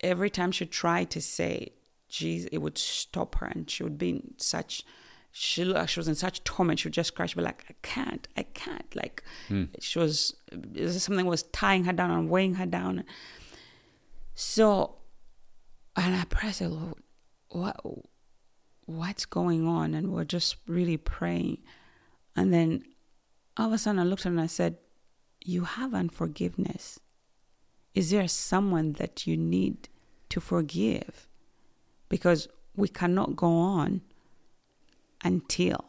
[0.01, 1.73] every time she tried to say
[2.07, 4.83] Jesus, it would stop her, and she would be in such
[5.31, 6.79] she she was in such torment.
[6.79, 7.25] She would just cry.
[7.25, 9.69] She'd be like, "I can't, I can't." Like mm.
[9.79, 10.35] she was,
[10.97, 13.03] something was tying her down and weighing her down.
[14.33, 14.95] So,
[16.05, 16.95] and I prayed, Lord,
[17.49, 17.79] what
[18.85, 19.93] what's going on?
[19.93, 21.59] And we're just really praying.
[22.35, 22.83] And then
[23.57, 24.77] all of a sudden i looked at him and i said
[25.43, 26.99] you have unforgiveness.
[27.93, 29.89] Is there someone that you need
[30.29, 31.27] to forgive?
[32.07, 34.01] Because we cannot go on
[35.23, 35.85] until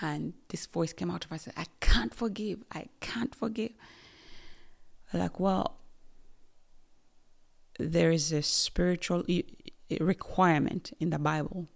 [0.00, 2.58] and this voice came out of us i can't forgive.
[2.72, 3.72] I can't forgive.
[5.14, 5.81] Like well
[7.90, 9.24] there is a spiritual
[10.00, 11.68] requirement in the bible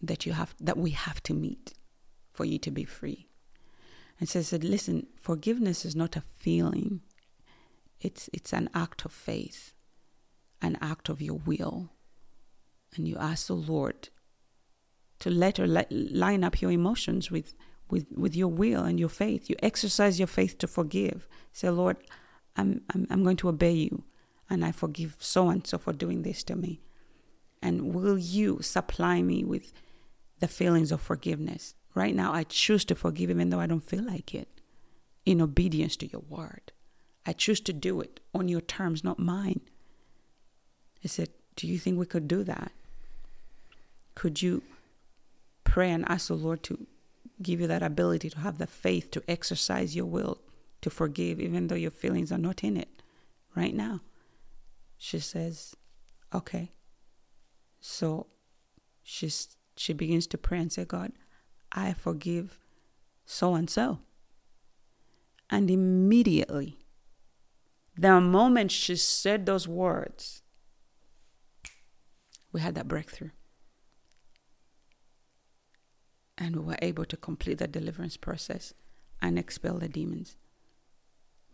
[0.00, 1.74] that you have that we have to meet
[2.32, 3.28] for you to be free
[4.18, 7.00] and so I said listen forgiveness is not a feeling
[8.00, 9.72] it's it's an act of faith
[10.62, 11.90] an act of your will
[12.94, 14.08] and you ask the lord
[15.20, 17.54] to let or li- line up your emotions with,
[17.90, 19.48] with, with your will and your faith.
[19.48, 21.26] You exercise your faith to forgive.
[21.52, 21.96] Say, Lord,
[22.56, 24.04] I'm, I'm, I'm going to obey you,
[24.48, 26.80] and I forgive so and so for doing this to me.
[27.62, 29.72] And will you supply me with
[30.40, 31.74] the feelings of forgiveness?
[31.94, 34.48] Right now, I choose to forgive even though I don't feel like it,
[35.24, 36.72] in obedience to your word.
[37.24, 39.60] I choose to do it on your terms, not mine.
[41.04, 42.70] I said, Do you think we could do that?
[44.14, 44.62] Could you
[45.64, 46.86] pray and ask the Lord to
[47.42, 50.40] give you that ability to have the faith to exercise your will
[50.80, 53.02] to forgive, even though your feelings are not in it
[53.54, 54.00] right now.
[54.98, 55.74] She says,
[56.34, 56.72] Okay.
[57.80, 58.26] So
[59.02, 61.12] she's, she begins to pray and say, God,
[61.70, 62.58] I forgive
[63.24, 64.00] so and so.
[65.48, 66.78] And immediately,
[67.96, 70.42] the moment she said those words,
[72.52, 73.30] we had that breakthrough
[76.38, 78.74] and we were able to complete the deliverance process
[79.22, 80.36] and expel the demons.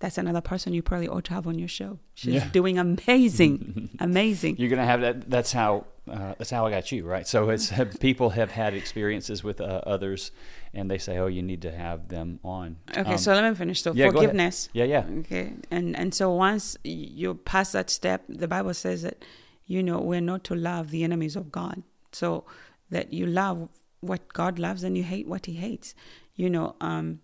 [0.02, 2.00] That's another person you probably ought to have on your show.
[2.14, 2.48] She's yeah.
[2.48, 4.56] doing amazing, amazing.
[4.58, 5.30] You're gonna have that.
[5.30, 5.86] That's how.
[6.10, 7.24] Uh, that's how I got you, right?
[7.24, 10.32] So it's people have had experiences with uh, others,
[10.74, 13.54] and they say, "Oh, you need to have them on." Okay, um, so let me
[13.54, 13.80] finish.
[13.80, 14.70] So yeah, forgiveness.
[14.72, 15.04] Yeah, yeah.
[15.20, 19.24] Okay, and and so once you pass that step, the Bible says that
[19.66, 21.84] you know we're not to love the enemies of God.
[22.10, 22.44] So
[22.90, 23.68] that you love
[24.00, 25.94] what God loves and you hate what He hates.
[26.34, 27.20] You know, um,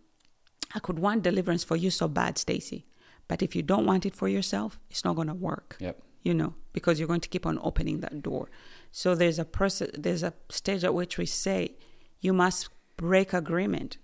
[0.74, 2.86] I could want deliverance for you so bad, Stacy,
[3.26, 5.76] but if you don't want it for yourself, it's not going to work.
[5.80, 6.02] Yep.
[6.22, 8.50] You know, because you're going to keep on opening that door.
[8.90, 9.90] So there's a process.
[9.96, 11.76] There's a stage at which we say
[12.20, 13.98] you must break agreement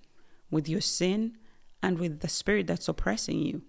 [0.51, 1.37] with your sin
[1.83, 3.63] and with the spirit that's oppressing you.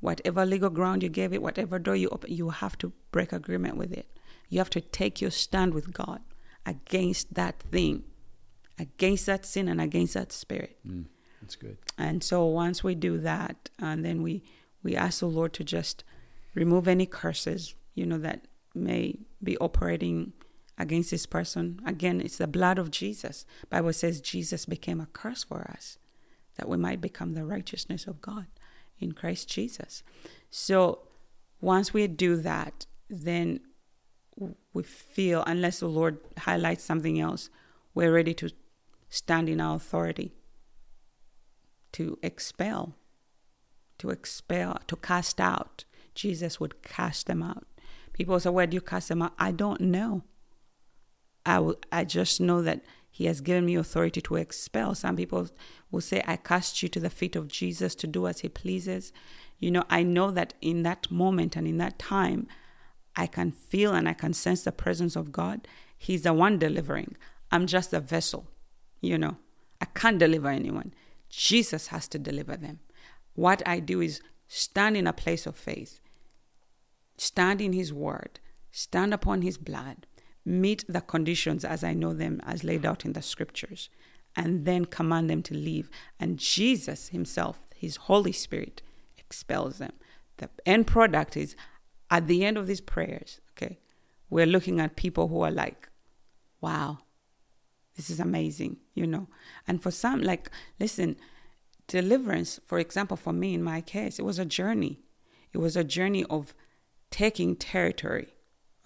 [0.00, 3.76] Whatever legal ground you gave it, whatever door you open, you have to break agreement
[3.76, 4.10] with it.
[4.48, 6.20] You have to take your stand with God
[6.66, 8.04] against that thing
[8.78, 10.78] against that sin and against that spirit.
[10.86, 11.06] Mm,
[11.44, 11.76] that's good.
[11.98, 14.42] And so once we do that, and then we
[14.82, 16.04] we ask the Lord to just
[16.54, 20.32] remove any curses, you know, that may be operating
[20.78, 21.80] against this person.
[21.86, 23.46] Again, it's the blood of Jesus.
[23.70, 25.98] Bible says Jesus became a curse for us,
[26.56, 28.46] that we might become the righteousness of God
[28.98, 30.02] in Christ Jesus.
[30.50, 31.00] So
[31.60, 33.60] once we do that, then
[34.72, 37.50] we feel, unless the Lord highlights something else,
[37.94, 38.50] we're ready to
[39.08, 40.32] stand in our authority
[41.94, 42.94] to expel,
[43.98, 45.84] to expel, to cast out.
[46.14, 47.66] Jesus would cast them out.
[48.12, 49.32] People say, Where do you cast them out?
[49.38, 50.22] I don't know.
[51.46, 54.94] I, I just know that He has given me authority to expel.
[54.96, 55.48] Some people
[55.92, 59.12] will say, I cast you to the feet of Jesus to do as He pleases.
[59.60, 62.48] You know, I know that in that moment and in that time,
[63.14, 65.68] I can feel and I can sense the presence of God.
[65.96, 67.16] He's the one delivering.
[67.52, 68.48] I'm just a vessel.
[69.00, 69.36] You know,
[69.80, 70.92] I can't deliver anyone.
[71.36, 72.80] Jesus has to deliver them.
[73.34, 76.00] What I do is stand in a place of faith,
[77.16, 80.06] stand in His word, stand upon His blood,
[80.44, 83.90] meet the conditions as I know them as laid out in the scriptures,
[84.36, 85.90] and then command them to leave.
[86.20, 88.82] And Jesus Himself, His Holy Spirit,
[89.18, 89.92] expels them.
[90.36, 91.56] The end product is
[92.10, 93.78] at the end of these prayers, okay,
[94.30, 95.88] we're looking at people who are like,
[96.60, 96.98] wow,
[97.96, 99.28] this is amazing, you know.
[99.66, 100.50] And for some, like,
[100.80, 101.16] listen,
[101.86, 105.00] deliverance, for example, for me in my case, it was a journey.
[105.52, 106.54] It was a journey of
[107.10, 108.34] taking territory,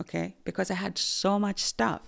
[0.01, 2.03] okay, because I had so much stuff.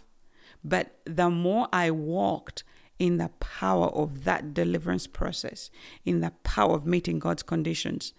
[0.62, 2.64] But the more I walked
[2.98, 5.70] in the power of that deliverance process,
[6.04, 8.12] in the power of meeting God's conditions,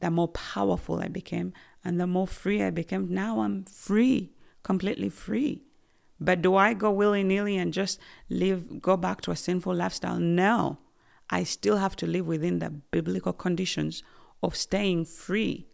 [0.00, 1.52] the more powerful I became
[1.84, 3.12] and the more free I became.
[3.12, 4.30] Now I'm free,
[4.62, 5.64] completely free.
[6.20, 10.18] But do I go willy nilly and just live, go back to a sinful lifestyle?
[10.18, 10.78] No.
[11.30, 14.02] I still have to live within the biblical conditions
[14.42, 15.66] of staying free.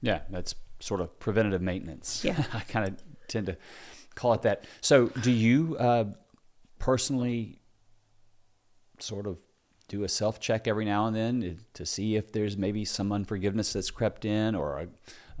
[0.00, 2.24] Yeah, that's sort of preventative maintenance.
[2.24, 2.42] Yeah.
[2.52, 3.56] I kind of tend to
[4.14, 4.64] call it that.
[4.80, 6.04] So, do you uh,
[6.78, 7.60] personally
[8.98, 9.38] sort of
[9.88, 13.72] do a self check every now and then to see if there's maybe some unforgiveness
[13.72, 14.88] that's crept in or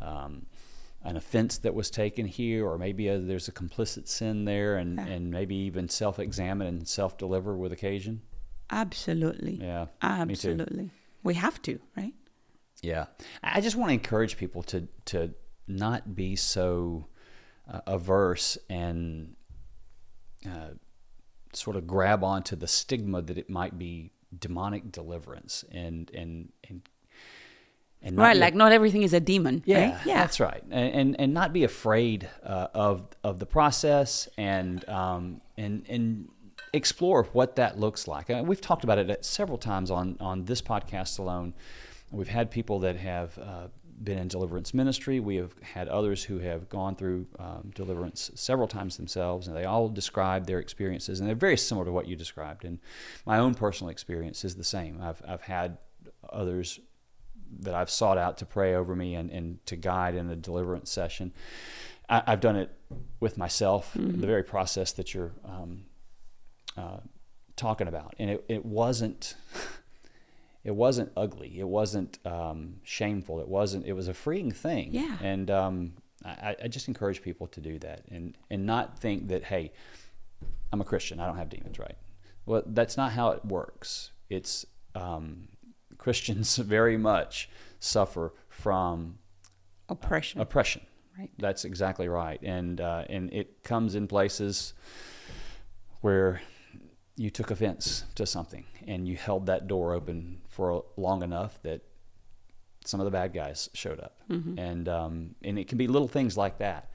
[0.00, 0.46] a, um,
[1.02, 4.96] an offense that was taken here, or maybe a, there's a complicit sin there, and,
[4.96, 5.06] Yeah.
[5.06, 8.22] and maybe even self examine and self deliver with occasion?
[8.70, 9.58] Absolutely.
[9.60, 9.86] Yeah.
[10.02, 10.90] Absolutely.
[11.22, 12.12] We have to, right?
[12.82, 13.06] Yeah,
[13.42, 15.32] I just want to encourage people to to
[15.66, 17.06] not be so
[17.70, 19.36] uh, averse and
[20.46, 20.74] uh,
[21.54, 26.82] sort of grab onto the stigma that it might be demonic deliverance and and and
[28.02, 29.62] and Right, be- like not everything is a demon.
[29.64, 30.06] yeah, right?
[30.06, 30.18] yeah.
[30.20, 35.40] that's right, and and, and not be afraid uh, of of the process and um
[35.56, 36.28] and and
[36.74, 38.28] explore what that looks like.
[38.28, 41.54] We've talked about it several times on on this podcast alone.
[42.10, 43.68] We've had people that have uh,
[44.02, 45.20] been in deliverance ministry.
[45.20, 49.64] We have had others who have gone through um, deliverance several times themselves, and they
[49.64, 52.64] all describe their experiences, and they're very similar to what you described.
[52.64, 52.78] And
[53.26, 55.00] my own personal experience is the same.
[55.00, 55.78] I've I've had
[56.30, 56.80] others
[57.60, 60.90] that I've sought out to pray over me and, and to guide in a deliverance
[60.90, 61.32] session.
[62.08, 62.70] I, I've done it
[63.20, 65.84] with myself, the very process that you're um,
[66.76, 66.98] uh,
[67.56, 69.36] talking about, and it, it wasn't
[70.64, 74.88] it wasn't ugly, it wasn't um, shameful, it wasn't it was a freeing thing.
[74.92, 75.16] Yeah.
[75.22, 75.92] and um,
[76.24, 79.72] I, I just encourage people to do that and and not think that hey,
[80.72, 81.96] I'm a Christian, I don't have demons, right?
[82.46, 84.10] Well, that's not how it works.
[84.28, 85.48] It's um,
[85.98, 87.48] Christians very much
[87.78, 89.18] suffer from
[89.88, 90.40] Oppression.
[90.40, 90.82] oppression.
[91.18, 91.30] Right.
[91.38, 94.72] That's exactly right, and uh, and it comes in places
[96.00, 96.40] where
[97.16, 101.80] you took offense to something and you held that door open for long enough that
[102.84, 106.36] some of the bad guys showed up, and um, and it can be little things
[106.36, 106.90] like that,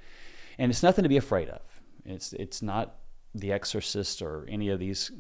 [0.60, 1.62] and it's nothing to be afraid of.
[2.06, 2.96] It's it's not
[3.34, 5.12] The Exorcist or any of these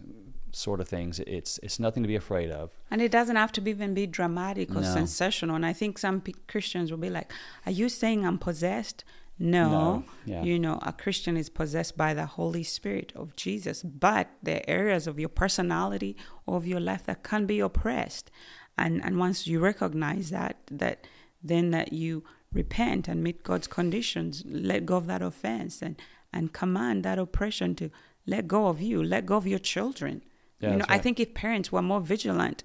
[0.51, 1.19] sort of things.
[1.21, 2.69] It's it's nothing to be afraid of.
[2.91, 4.93] And it doesn't have to be even be dramatic or No.
[4.93, 5.55] sensational.
[5.55, 7.31] And I think some Christians will be like,
[7.65, 9.03] "Are you saying I'm possessed?"
[9.39, 10.43] No, No, yeah.
[10.43, 14.69] you know, a Christian is possessed by the Holy Spirit of Jesus, but there are
[14.69, 18.29] areas of your personality or of your life that can be oppressed.
[18.77, 21.07] And and once you recognize that, that
[21.41, 25.95] then that you repent and meet God's conditions, let go of that offense and
[26.33, 27.89] and command that oppression to
[28.25, 30.21] let go of you, let go of your children.
[30.59, 32.63] Yeah, you know, that's I think if parents were more vigilant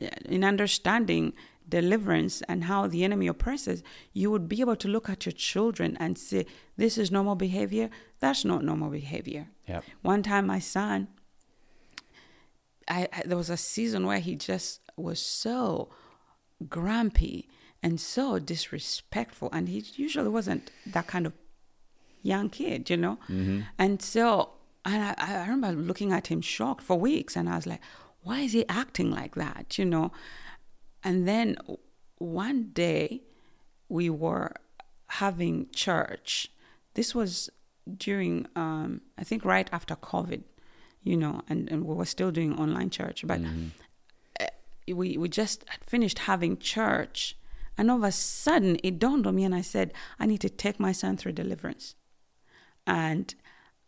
[0.00, 1.32] uh, in understanding
[1.70, 5.96] deliverance and how the enemy oppresses, you would be able to look at your children
[5.98, 6.46] and say,
[6.76, 7.88] This is normal behavior.
[8.18, 9.48] That's not normal behavior.
[9.66, 9.84] Yep.
[10.02, 11.08] One time, my son,
[12.88, 15.88] I, I there was a season where he just was so
[16.68, 17.48] grumpy
[17.82, 21.32] and so disrespectful, and he usually wasn't that kind of
[22.22, 23.18] young kid, you know.
[23.28, 23.60] Mm-hmm.
[23.78, 24.50] And so,
[24.84, 27.80] and I, I remember looking at him shocked for weeks, and I was like,
[28.22, 30.12] "Why is he acting like that?" You know.
[31.02, 31.56] And then
[32.18, 33.22] one day,
[33.88, 34.54] we were
[35.08, 36.48] having church.
[36.94, 37.50] This was
[37.96, 40.42] during, um, I think, right after COVID,
[41.02, 43.40] you know, and, and we were still doing online church, but
[44.38, 44.46] uh,
[44.86, 47.36] we we just had finished having church,
[47.76, 50.50] and all of a sudden it dawned on me, and I said, I need to
[50.50, 51.94] take my son through deliverance,
[52.86, 53.34] and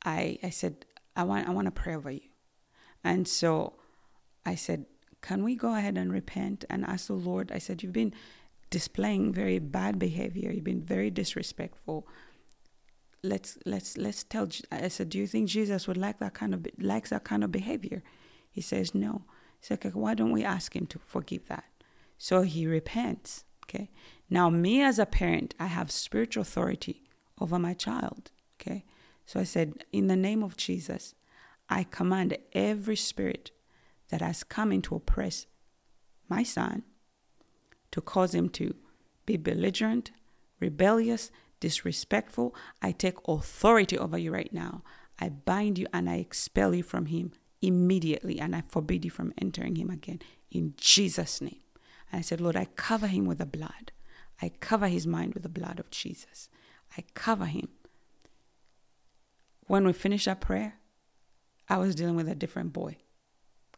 [0.04, 2.28] I I said, I want I want to pray over you,
[3.04, 3.74] and so
[4.44, 4.86] I said,
[5.22, 7.50] can we go ahead and repent and ask the Lord?
[7.52, 8.12] I said, you've been
[8.70, 10.50] displaying very bad behavior.
[10.50, 12.06] You've been very disrespectful.
[13.22, 14.48] Let's let's let's tell.
[14.72, 17.52] I said, do you think Jesus would like that kind of likes that kind of
[17.52, 18.02] behavior?
[18.50, 19.22] He says no.
[19.60, 21.64] He said, okay, why don't we ask him to forgive that?
[22.18, 23.44] So he repents.
[23.64, 23.90] Okay.
[24.28, 27.04] Now, me as a parent, I have spiritual authority
[27.40, 28.32] over my child.
[28.60, 28.84] Okay.
[29.24, 31.14] So I said, in the name of Jesus,
[31.68, 33.52] I command every spirit
[34.12, 35.46] that has come in to oppress
[36.28, 36.82] my son,
[37.90, 38.74] to cause him to
[39.24, 40.10] be belligerent,
[40.60, 42.54] rebellious, disrespectful.
[42.82, 44.82] I take authority over you right now.
[45.18, 47.32] I bind you and I expel you from him
[47.62, 51.60] immediately, and I forbid you from entering him again in Jesus' name.
[52.10, 53.92] And I said, Lord, I cover him with the blood.
[54.42, 56.50] I cover his mind with the blood of Jesus.
[56.98, 57.68] I cover him.
[59.68, 60.74] When we finished our prayer,
[61.66, 62.98] I was dealing with a different boy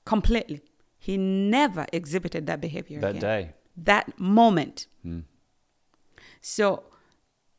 [0.04, 0.60] completely.
[0.98, 3.20] He never exhibited that behavior That again.
[3.20, 3.50] day.
[3.76, 4.86] That moment.
[5.02, 5.20] Hmm.
[6.40, 6.84] So,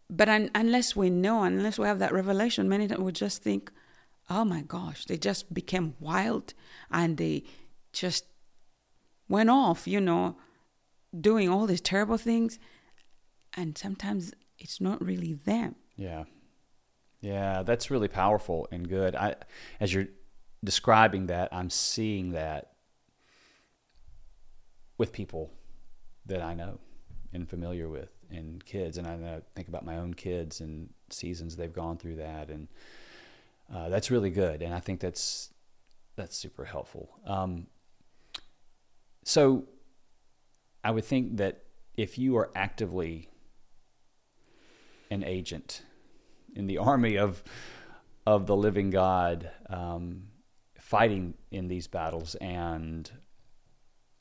[0.10, 3.72] but un- unless we know, unless we have that revelation, many times we just think,
[4.30, 6.54] oh my gosh, they just became wild
[6.92, 7.44] and they
[7.94, 8.26] just
[9.28, 10.38] went off, you know,
[11.20, 12.60] doing all these terrible things.
[13.56, 15.76] And sometimes it's not really them.
[15.96, 16.26] Yeah.
[17.22, 19.16] Yeah, that's really powerful and good.
[19.16, 19.36] I
[19.80, 20.08] as you're
[20.66, 22.74] describing that, I'm seeing that
[24.98, 25.52] with people
[26.26, 26.80] that I know
[27.34, 28.98] and familiar with and kids.
[28.98, 32.50] And I think about my own kids and seasons they've gone through that.
[32.50, 32.68] And
[33.74, 34.62] uh, that's really good.
[34.62, 35.52] And I think that's
[36.16, 37.10] that's super helpful.
[37.26, 37.68] Um,
[39.24, 39.66] so
[40.84, 41.64] I would think that
[41.96, 43.30] if you are actively
[45.12, 45.82] an agent
[46.56, 47.44] in the army of
[48.26, 50.24] of the living God, um,
[50.86, 53.12] fighting in these battles and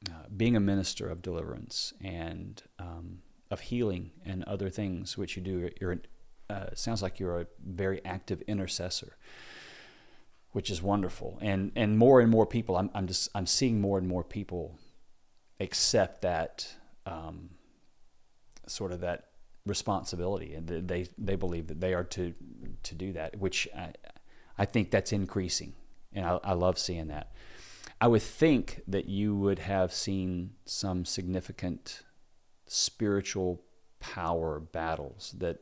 [0.09, 3.19] uh, being a minister of deliverance and um,
[3.51, 5.69] of healing and other things which you do.
[5.79, 5.99] You're
[6.49, 9.19] uh, sounds like you're a very active intercessor,
[10.53, 11.39] which is wonderful.
[11.43, 14.79] And and more and more people, I'm I'm just I'm seeing more and more people
[15.61, 16.67] accept that
[17.05, 17.51] um,
[18.67, 19.29] sort of that
[19.67, 22.33] responsibility, and they they believe that they are to
[22.85, 23.93] to do that, which I,
[24.57, 25.75] I think that's increasing,
[26.15, 27.33] and I, I love seeing that.
[28.01, 32.03] I would think that you would have seen some significant
[32.67, 33.63] spiritual
[34.01, 35.61] power battles that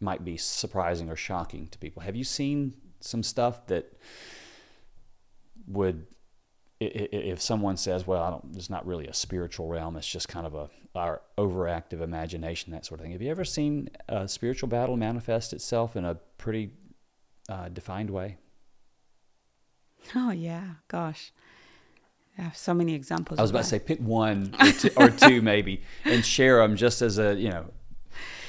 [0.00, 2.02] might be surprising or shocking to people.
[2.02, 3.92] Have you seen some stuff that
[5.66, 6.06] would
[6.80, 10.46] if someone says, "Well, I don't," it's not really a spiritual realm; it's just kind
[10.46, 13.12] of a our overactive imagination, that sort of thing.
[13.12, 16.70] Have you ever seen a spiritual battle manifest itself in a pretty
[17.48, 18.38] uh, defined way?
[20.14, 21.32] Oh yeah, gosh,
[22.38, 23.38] I have so many examples.
[23.38, 26.76] I was about to say, pick one or two, or two maybe, and share them
[26.76, 27.66] just as a you know,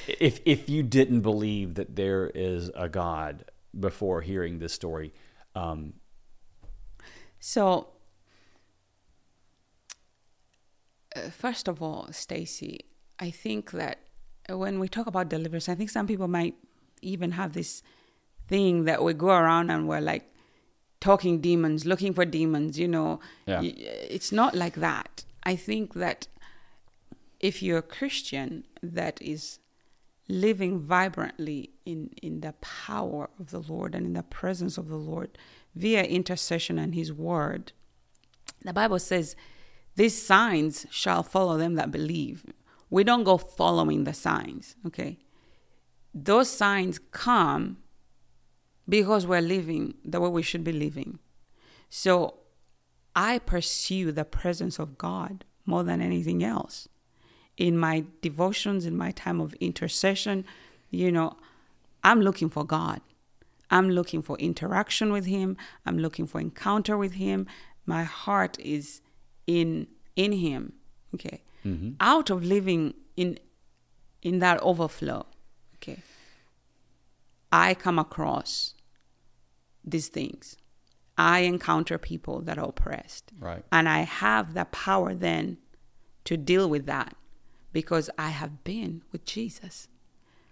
[0.06, 3.44] if if you didn't believe that there is a God
[3.78, 5.12] before hearing this story.
[5.54, 5.94] Um,
[7.38, 7.88] so
[11.16, 12.86] uh, first of all, Stacy,
[13.18, 13.98] I think that
[14.48, 16.54] when we talk about deliverance, I think some people might
[17.02, 17.82] even have this
[18.48, 20.31] thing that we go around and we're like
[21.02, 23.18] talking demons, looking for demons, you know.
[23.46, 23.60] Yeah.
[23.62, 25.24] It's not like that.
[25.42, 26.28] I think that
[27.40, 29.58] if you're a Christian that is
[30.28, 34.96] living vibrantly in, in the power of the Lord and in the presence of the
[34.96, 35.36] Lord
[35.74, 37.72] via intercession and His Word,
[38.64, 39.34] the Bible says
[39.96, 42.46] these signs shall follow them that believe.
[42.90, 45.18] We don't go following the signs, okay?
[46.14, 47.78] Those signs come
[48.92, 51.18] because we're living the way we should be living.
[51.88, 52.12] So
[53.14, 56.88] I pursue the presence of God more than anything else.
[57.56, 60.44] In my devotions, in my time of intercession,
[60.90, 61.36] you know,
[62.04, 63.00] I'm looking for God.
[63.70, 65.56] I'm looking for interaction with Him.
[65.86, 67.46] I'm looking for encounter with Him.
[67.86, 69.00] My heart is
[69.46, 69.86] in
[70.16, 70.72] in him
[71.14, 71.90] okay mm-hmm.
[72.00, 73.38] out of living in
[74.22, 75.26] in that overflow
[75.76, 75.98] okay
[77.50, 78.74] i come across
[79.84, 80.56] these things
[81.16, 85.56] i encounter people that are oppressed right and i have the power then
[86.24, 87.14] to deal with that
[87.72, 89.88] because i have been with jesus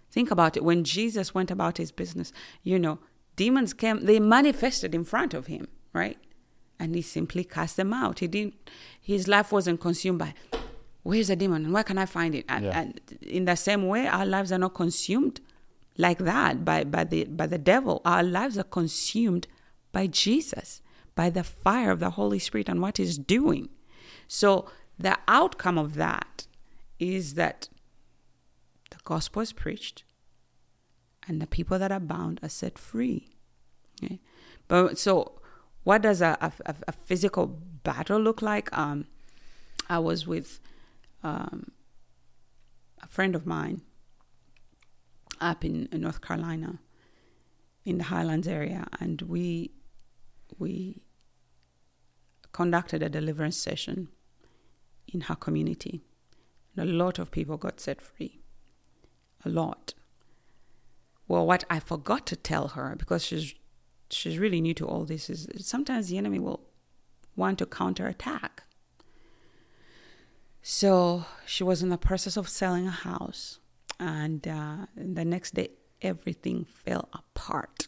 [0.09, 2.31] think about it when jesus went about his business
[2.63, 2.99] you know
[3.35, 6.17] demons came they manifested in front of him right
[6.81, 8.19] and he simply cast them out.
[8.19, 8.55] He didn't.
[8.99, 10.33] His life wasn't consumed by
[11.03, 12.43] where's the demon and where can I find it.
[12.49, 12.79] And, yeah.
[12.79, 15.39] and, in the same way, our lives are not consumed
[16.01, 18.01] like that by by the by the devil.
[18.03, 19.47] Our lives are consumed
[19.91, 20.81] by Jesus,
[21.15, 23.69] by the fire of the Holy Spirit and what He's doing.
[24.27, 26.47] So the outcome of that
[26.99, 27.69] is that
[28.89, 30.03] the gospel is preached,
[31.27, 33.37] and the people that are bound are set free.
[34.03, 34.19] Okay?
[34.67, 35.41] But so
[35.83, 37.47] what does a, a, a physical
[37.83, 38.75] battle look like?
[38.77, 39.07] Um,
[39.89, 40.59] I was with
[41.23, 41.71] um,
[43.01, 43.81] a friend of mine
[45.41, 46.79] up in, North Carolina,
[47.83, 49.71] in the Highlands area, and we
[50.57, 51.01] we
[52.51, 54.09] conducted a deliverance session
[55.07, 56.01] in her community.
[56.75, 58.41] And a lot of people got set free.
[59.43, 59.93] A lot.
[61.27, 63.55] Well, what I forgot to tell her because she's
[64.09, 66.61] she's really new to all this is sometimes the enemy will
[67.35, 68.63] want to counterattack.
[70.61, 73.59] So she was in the process of selling a house,
[74.01, 75.69] and uh, the next day
[76.01, 77.87] everything fell apart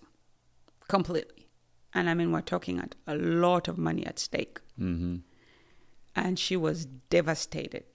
[0.88, 1.50] completely.
[1.94, 4.60] And I mean, we're talking at a lot of money at stake.
[4.80, 5.18] Mm-hmm.
[6.16, 7.86] And she was devastated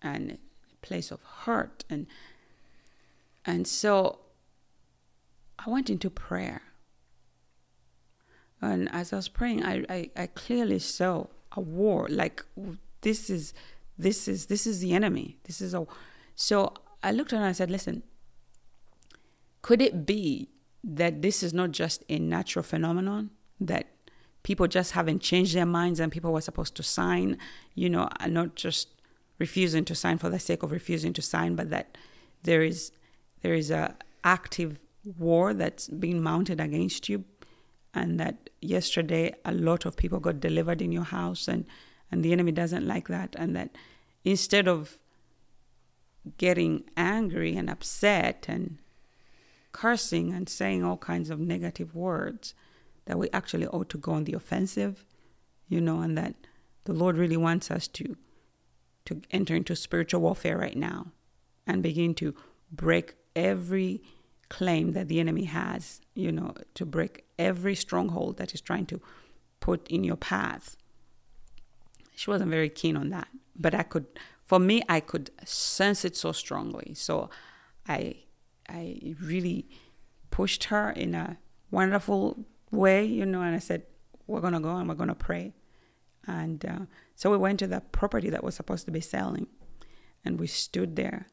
[0.00, 1.84] and a place of hurt.
[1.90, 2.06] And,
[3.44, 4.20] and so
[5.58, 6.62] I went into prayer
[8.64, 12.06] and as I was praying, I, I, I clearly saw a war.
[12.08, 12.44] Like
[13.02, 13.52] this is
[13.98, 15.36] this is this is the enemy.
[15.44, 15.86] This is a
[16.34, 16.72] so
[17.04, 18.02] I looked at her and I said, listen,
[19.62, 20.48] could it be
[20.82, 23.30] that this is not just a natural phenomenon
[23.60, 23.88] that
[24.42, 27.38] people just haven't changed their minds and people were supposed to sign,
[27.74, 28.88] you know, not just
[29.38, 31.96] refusing to sign for the sake of refusing to sign, but that
[32.42, 32.90] there is
[33.42, 34.78] there is a active
[35.18, 37.24] war that's being mounted against you
[37.92, 41.66] and that yesterday a lot of people got delivered in your house and
[42.10, 43.70] and the enemy doesn't like that and that
[44.24, 44.98] instead of
[46.38, 48.78] getting angry and upset and
[49.72, 52.54] cursing and saying all kinds of negative words
[53.06, 55.04] that we actually ought to go on the offensive
[55.68, 56.34] you know and that
[56.84, 58.16] the lord really wants us to
[59.04, 61.06] to enter into spiritual warfare right now
[61.66, 62.34] and begin to
[62.70, 64.02] break every
[64.48, 69.00] claim that the enemy has, you know, to break every stronghold that is trying to
[69.60, 70.76] put in your path.
[72.14, 74.06] She wasn't very keen on that, but I could,
[74.44, 76.94] for me, I could sense it so strongly.
[76.94, 77.30] So
[77.88, 78.16] I,
[78.68, 79.68] I really
[80.30, 81.38] pushed her in a
[81.70, 83.84] wonderful way, you know, and I said,
[84.26, 85.54] we're going to go and we're going to pray.
[86.26, 86.78] And uh,
[87.14, 89.46] so we went to the property that was supposed to be selling
[90.24, 91.28] and we stood there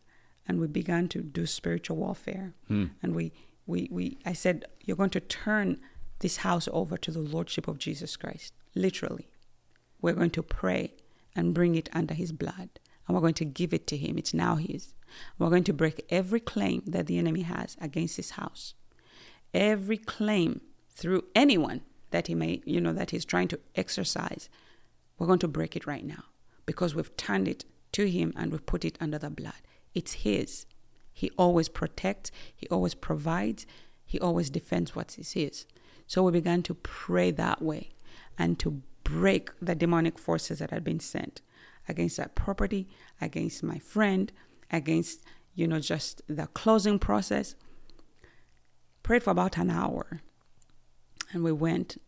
[0.47, 2.53] and we began to do spiritual warfare.
[2.68, 2.88] Hmm.
[3.01, 3.32] And we,
[3.66, 5.80] we, we, I said, you're going to turn
[6.20, 9.28] this house over to the Lordship of Jesus Christ, literally.
[10.01, 10.93] We're going to pray
[11.36, 12.70] and bring it under his blood.
[13.12, 14.18] And we're going to give it to him.
[14.18, 14.93] It's now his.
[15.38, 18.74] We're going to break every claim that the enemy has against his house.
[19.53, 21.82] Every claim through anyone
[22.12, 24.47] that he may, you know, that he's trying to exercise.
[25.20, 26.24] We're going to break it right now
[26.66, 29.62] because we've turned it to him and we've put it under the blood.
[29.93, 30.66] It's His.
[31.12, 33.66] He always protects, He always provides,
[34.05, 35.66] He always defends what is His.
[36.07, 37.91] So we began to pray that way
[38.38, 41.41] and to break the demonic forces that had been sent
[41.88, 42.88] against that property,
[43.19, 44.32] against my friend,
[44.71, 45.21] against,
[45.55, 47.55] you know, just the closing process.
[49.03, 50.21] Prayed for about an hour.
[51.32, 51.99] And we went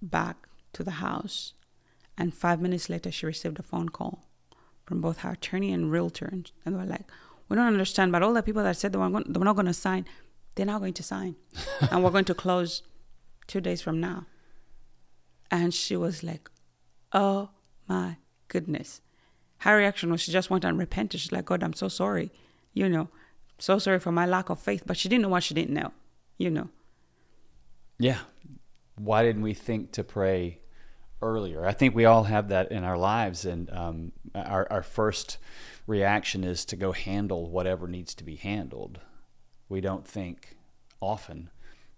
[0.00, 1.54] back to the house.
[2.16, 4.26] And five minutes later, she received a phone call
[4.84, 7.10] from both her attorney and realtor, and, they were like,
[7.48, 9.56] "We don't understand." But all the people that said they were, going, they were not
[9.56, 10.04] going to sign,
[10.54, 11.36] they're now going to sign,
[11.90, 12.82] and we're going to close
[13.46, 14.26] two days from now.
[15.50, 16.50] And she was like,
[17.12, 17.50] "Oh
[17.88, 18.18] my
[18.48, 19.00] goodness!"
[19.58, 21.20] Her reaction was she just went and repented.
[21.20, 22.30] She's like, "God, I'm so sorry,"
[22.72, 23.08] you know,
[23.58, 24.82] so sorry for my lack of faith.
[24.86, 25.92] But she didn't know what she didn't know,
[26.38, 26.68] you know.
[27.98, 28.18] Yeah.
[28.96, 30.60] Why didn't we think to pray
[31.24, 31.66] earlier.
[31.66, 35.38] I think we all have that in our lives, and um, our, our first
[35.86, 39.00] reaction is to go handle whatever needs to be handled.
[39.68, 40.56] We don't think
[41.00, 41.50] often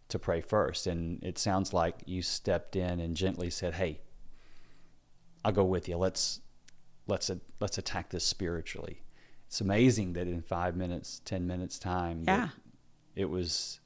[0.09, 0.86] to pray first.
[0.86, 4.01] And it sounds like you stepped in and gently said, "Hey,
[5.47, 5.97] I'll go with you.
[5.97, 6.40] Let's
[7.07, 7.30] let's
[7.61, 9.03] let's attack this spiritually."
[9.47, 12.49] It's amazing that in five minutes, ten minutes time, yeah,
[13.14, 13.78] it was.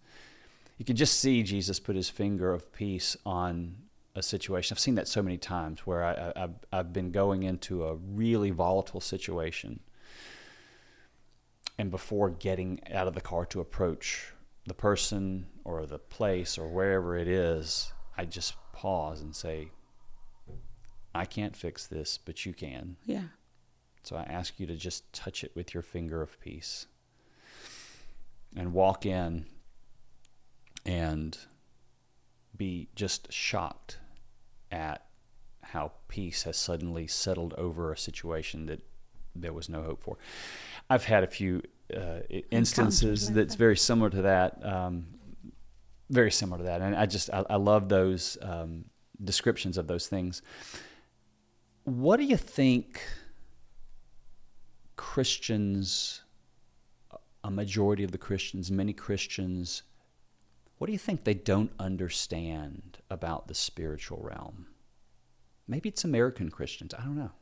[0.79, 3.77] You could just see Jesus put his finger of peace on
[4.15, 4.75] a situation.
[4.75, 8.51] I've seen that so many times where I, have I've been going into a really
[8.51, 9.81] volatile situation,
[11.77, 14.33] and before getting out of the car to approach
[14.67, 19.73] the person or the place or wherever it is, I just pause and say,
[21.15, 22.97] I can't fix this, but you can.
[23.05, 23.25] Yeah.
[24.03, 26.87] So I ask you to just touch it with your finger of peace
[28.57, 29.47] and walk in
[30.87, 31.37] and
[32.57, 33.99] be just shocked
[34.71, 35.07] at
[35.63, 38.81] how peace has suddenly settled over a situation that
[39.35, 40.17] there was no hope for.
[40.89, 41.63] I've had a few
[41.97, 45.07] uh, instances that's very similar to that, um,
[46.09, 48.87] very similar to that, and I just I, I love those um,
[49.23, 50.43] descriptions of those things.
[51.91, 53.03] What do you think
[54.95, 56.23] Christians,
[57.43, 59.83] a majority of the Christians, many Christians,
[60.79, 64.69] what do you think they don't understand about the spiritual realm?
[65.67, 66.95] Maybe it's American Christians.
[66.95, 67.33] I don't know.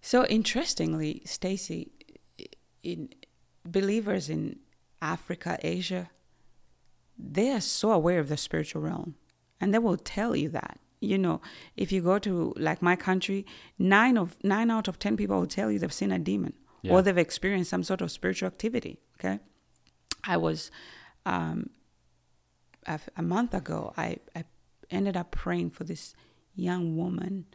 [0.00, 1.92] So interestingly, Stacy,
[2.82, 3.10] in
[3.66, 4.60] believers in
[5.02, 6.08] Africa, Asia,
[7.18, 9.16] they are so aware of the spiritual realm,
[9.60, 10.80] and they will tell you that.
[11.04, 11.40] You know,
[11.76, 13.46] if you go to like my country,
[13.78, 16.92] nine of nine out of ten people will tell you they've seen a demon yeah.
[16.92, 18.98] or they've experienced some sort of spiritual activity.
[19.18, 19.40] Okay,
[20.24, 20.70] I was
[21.24, 21.70] um,
[22.86, 24.44] a, a month ago, I, I
[24.90, 26.14] ended up praying for this
[26.54, 27.46] young woman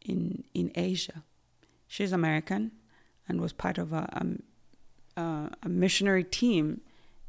[0.00, 1.24] in in Asia.
[1.86, 2.70] She's American
[3.28, 4.08] and was part of a,
[5.16, 6.80] a, a missionary team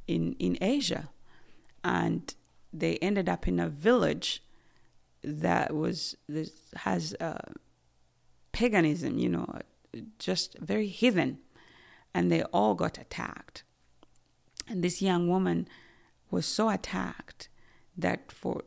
[0.08, 1.10] in in Asia,
[1.84, 2.34] and
[2.72, 4.44] they ended up in a village
[5.24, 7.38] that was this has uh,
[8.52, 9.60] paganism, you know,
[10.20, 11.40] just very heathen,
[12.14, 13.64] and they all got attacked.
[14.68, 15.68] And this young woman
[16.30, 17.50] was so attacked
[17.98, 18.64] that for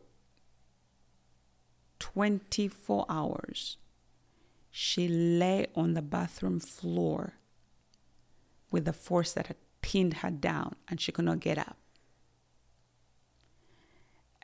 [1.99, 3.79] 24 hours
[4.71, 7.35] she lay on the bathroom floor
[8.71, 11.79] with the force that had pinned her down and she could not get up.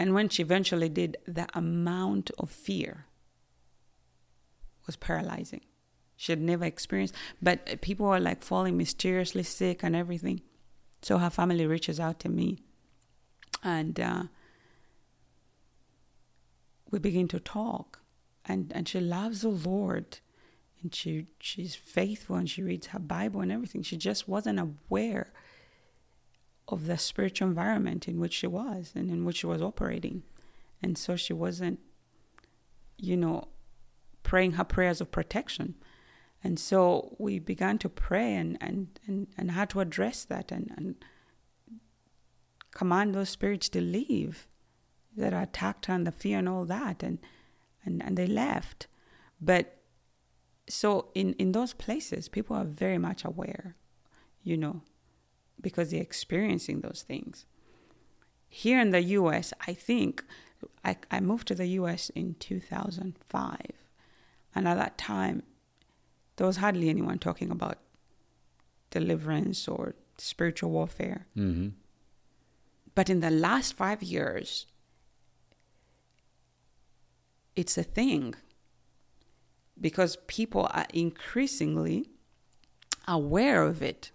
[0.01, 3.05] And when she eventually did, the amount of fear
[4.86, 5.61] was paralyzing.
[6.16, 10.40] She had never experienced, but people were like falling mysteriously sick and everything.
[11.03, 12.62] So her family reaches out to me,
[13.62, 14.22] and uh,
[16.90, 18.01] we begin to talk.
[18.46, 20.20] And, and she loves the Lord,
[20.80, 23.82] and she she's faithful, and she reads her Bible and everything.
[23.82, 25.30] She just wasn't aware
[26.70, 30.22] of the spiritual environment in which she was and in which she was operating,
[30.82, 31.78] and so she wasn't,
[32.96, 33.48] you know,
[34.22, 35.74] praying her prayers of protection.
[36.42, 40.72] And so we began to pray and, and, and, and how to address that and,
[40.76, 40.94] and
[42.70, 44.46] command those spirits to leave
[45.16, 47.02] that attacked her and the fear and all that.
[47.02, 47.18] And,
[47.84, 48.86] and, and they left.
[49.38, 49.76] But
[50.68, 53.76] so in, in those places, people are very much aware,
[54.42, 54.82] you know,
[55.61, 57.46] because they're experiencing those things.
[58.48, 60.24] Here in the US, I think
[60.84, 63.58] I, I moved to the US in 2005.
[64.54, 65.42] And at that time,
[66.36, 67.78] there was hardly anyone talking about
[68.90, 71.26] deliverance or spiritual warfare.
[71.36, 71.68] Mm-hmm.
[72.94, 74.66] But in the last five years,
[77.54, 78.34] it's a thing
[79.80, 82.11] because people are increasingly
[83.06, 84.11] aware of it.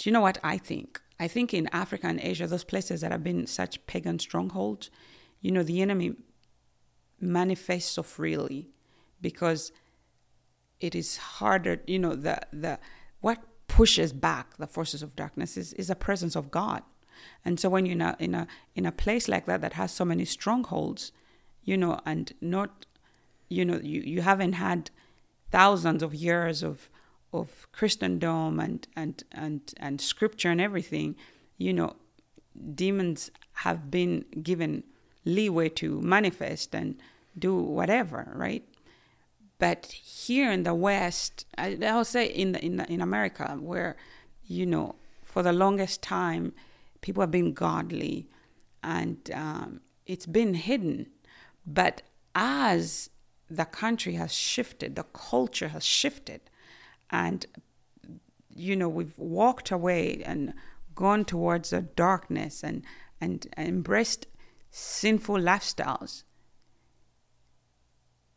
[0.00, 0.98] Do you know what I think?
[1.18, 4.90] I think in Africa and Asia, those places that have been such pagan strongholds,
[5.42, 6.14] you know, the enemy
[7.20, 8.70] manifests so freely
[9.20, 9.72] because
[10.80, 12.78] it is harder you know the the
[13.20, 13.38] what
[13.68, 16.82] pushes back the forces of darkness is, is the presence of god
[17.44, 19.92] and so when you're in a, in a in a place like that that has
[19.92, 21.12] so many strongholds
[21.62, 22.86] you know and not
[23.50, 24.90] you know you, you haven't had
[25.50, 26.88] thousands of years of
[27.32, 31.14] of christendom and and and and scripture and everything
[31.58, 31.94] you know
[32.74, 34.82] demons have been given
[35.24, 36.96] leeway to manifest and
[37.38, 38.64] do whatever right
[39.60, 43.94] but here in the West, I, will say in the, in the, in America, where
[44.46, 46.54] you know for the longest time
[47.02, 48.26] people have been godly,
[48.82, 51.10] and um, it's been hidden.
[51.66, 52.00] But
[52.34, 53.10] as
[53.50, 56.40] the country has shifted, the culture has shifted,
[57.10, 57.46] and
[58.48, 60.54] you know we've walked away and
[60.94, 62.82] gone towards the darkness and
[63.20, 64.26] and, and embraced
[64.70, 66.22] sinful lifestyles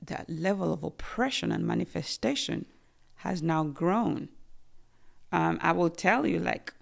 [0.07, 2.65] that level of oppression and manifestation
[3.17, 4.29] has now grown.
[5.31, 6.73] Um, I will tell you, like,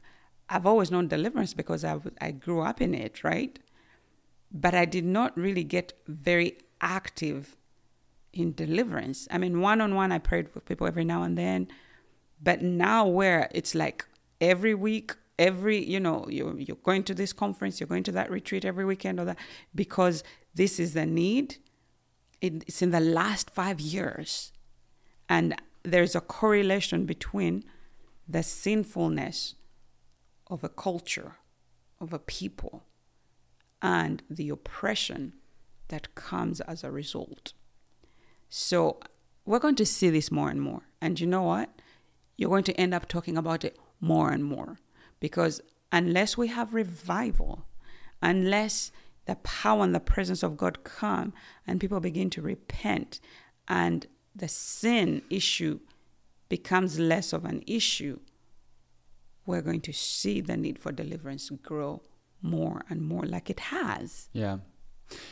[0.50, 3.58] I've always known deliverance because I, I grew up in it, right?
[4.52, 7.56] But I did not really get very active
[8.34, 9.28] in deliverance.
[9.32, 11.68] I mean, one on one, I prayed with people every now and then.
[12.42, 14.06] But now, where it's like
[14.40, 18.32] every week, every, you know, you're, you're going to this conference, you're going to that
[18.32, 19.38] retreat every weekend or that,
[19.76, 20.24] because
[20.54, 21.58] this is the need
[22.42, 24.52] it's in the last five years.
[25.30, 27.64] And there's a correlation between
[28.28, 29.56] the sinfulness
[30.48, 31.36] of a culture,
[32.00, 32.84] of a people,
[33.82, 35.34] and the oppression
[35.90, 37.54] that comes as a result.
[38.54, 38.99] So
[39.45, 40.82] we're going to see this more and more.
[40.99, 41.70] And you know what?
[42.36, 44.78] You're going to end up talking about it more and more
[45.22, 47.66] because unless we have revival,
[48.22, 48.91] unless
[49.26, 51.34] the power and the presence of God come
[51.66, 53.22] and people begin to repent
[53.70, 55.80] and the sin issue
[56.49, 58.20] becomes less of an issue,
[59.45, 62.02] we're going to see the need for deliverance grow
[62.41, 64.28] more and more like it has.
[64.34, 64.58] Yeah.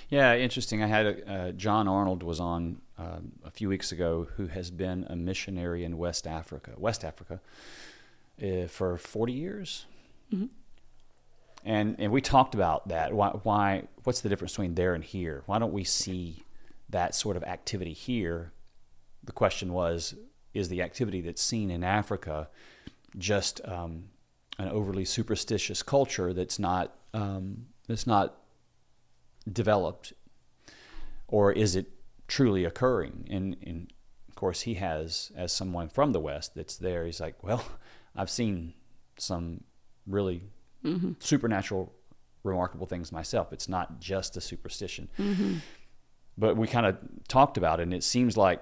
[0.10, 0.82] Yeah, interesting.
[0.84, 4.72] I had a, uh, John Arnold was on uh, a few weeks ago, who has
[4.72, 7.40] been a missionary in West Africa, West Africa,
[8.44, 9.86] uh, for forty years.
[10.34, 10.46] Mm-hmm
[11.66, 13.14] and and we talked about that.
[13.14, 13.84] Why, why?
[14.04, 15.44] What's the difference between there and here?
[15.46, 16.44] Why don't we see
[16.90, 18.52] that sort of activity here?
[19.24, 20.16] The question was:
[20.54, 22.50] Is the activity that's seen in Africa
[23.18, 24.06] just um,
[24.58, 28.38] an overly superstitious culture that's not um, that's not
[29.52, 30.14] developed,
[31.28, 31.88] or is it
[32.30, 33.28] truly occurring?
[33.30, 33.92] And, and
[34.30, 37.64] of course, he has, as someone from the West that's there, he's like, well,
[38.16, 38.74] I've seen
[39.18, 39.66] some
[40.08, 40.44] really
[40.84, 41.14] mm-hmm.
[41.20, 41.94] supernatural,
[42.44, 43.52] remarkable things myself.
[43.52, 45.10] It's not just a superstition.
[45.20, 45.56] Mm-hmm.
[46.38, 48.62] But we kind of talked about it, and it seems like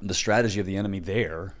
[0.00, 1.54] the strategy of the enemy there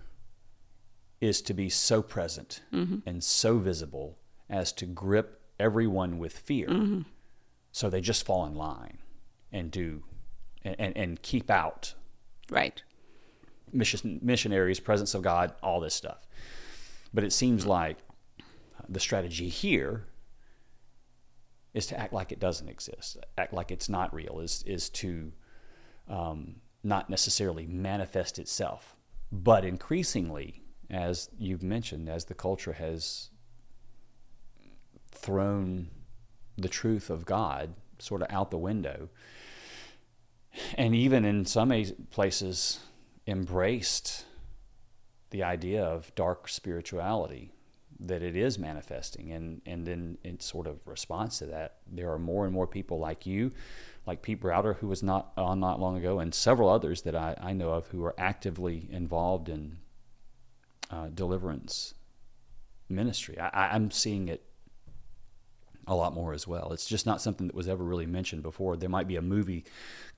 [1.20, 2.62] is to be so present
[3.06, 6.66] and so visible as to grip everyone with fear.
[7.72, 8.98] So they just fall in line
[9.52, 10.02] and do
[10.64, 11.94] and, and keep out
[12.50, 12.82] Right.
[13.72, 16.26] mission, missionaries, presence of God, all this stuff.
[17.14, 17.98] But it seems like
[18.88, 20.06] the strategy here
[21.74, 25.32] is to act like it doesn't exist, act like it's not real, is is to
[26.08, 28.96] um, not necessarily manifest itself,
[29.30, 33.30] but increasingly, as you've mentioned, as the culture has
[35.10, 35.88] thrown
[36.58, 39.08] the truth of God sort of out the window,
[40.74, 41.72] and even in some
[42.10, 42.80] places
[43.26, 44.24] embraced
[45.30, 47.50] the idea of dark spirituality
[47.98, 49.32] that it is manifesting.
[49.32, 52.98] And and then in sort of response to that there are more and more people
[52.98, 53.52] like you
[54.06, 57.36] like Pete Browder who was not on not long ago and several others that I,
[57.40, 59.78] I know of who are actively involved in
[60.90, 61.94] uh, deliverance
[62.88, 63.38] ministry.
[63.38, 64.44] I, I'm seeing it
[65.86, 66.72] a lot more as well.
[66.72, 68.76] It's just not something that was ever really mentioned before.
[68.76, 69.64] There might be a movie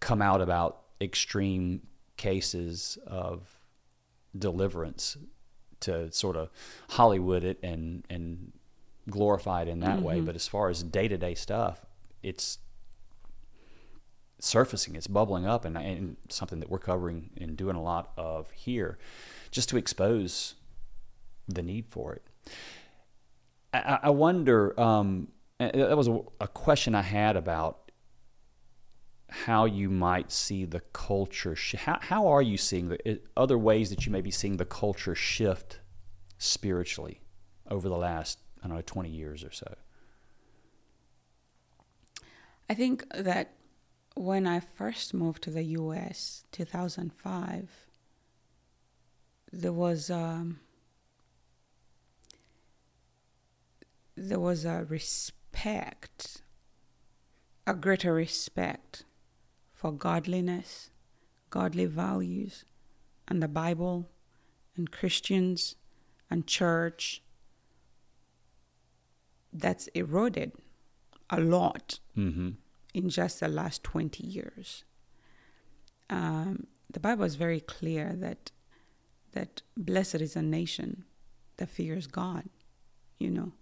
[0.01, 1.83] come out about extreme
[2.17, 3.59] cases of
[4.37, 5.17] deliverance
[5.81, 6.51] to sort of
[6.91, 8.53] Hollywood it and and
[9.09, 10.21] glorify it in that way.
[10.21, 11.85] But as far as day to day stuff,
[12.23, 12.59] it's
[14.39, 18.51] surfacing, it's bubbling up, and, and something that we're covering and doing a lot of
[18.51, 18.99] here,
[19.51, 20.55] just to expose
[21.49, 22.23] the need for it.
[23.73, 24.79] I, I wonder.
[24.81, 25.29] Um,
[25.73, 27.91] that was a, a question I had about
[29.31, 31.57] how you might see the culture.
[31.77, 35.15] How how are you seeing the other ways that you may be seeing the culture
[35.15, 35.81] shift
[36.39, 37.21] spiritually
[37.71, 39.75] over the last I don't know twenty years or so?
[42.69, 43.53] I think that
[44.15, 47.69] when I first moved to the US, 2005,
[49.53, 50.61] there was um,
[54.17, 55.39] there was a respect,
[57.67, 59.05] a greater respect
[59.73, 60.91] for godliness,
[61.51, 62.65] godly values,
[63.27, 64.11] and the Bible,
[64.77, 65.77] and Christians,
[66.31, 67.23] and church.
[69.53, 70.53] That's eroded
[71.31, 72.51] a lot Mm-hmm.
[72.93, 74.85] in just the last 20 years.
[76.11, 78.51] Um, the Bible is very clear that
[79.33, 81.05] that blessed is a nation
[81.57, 82.45] that fears God.
[83.19, 83.53] You know,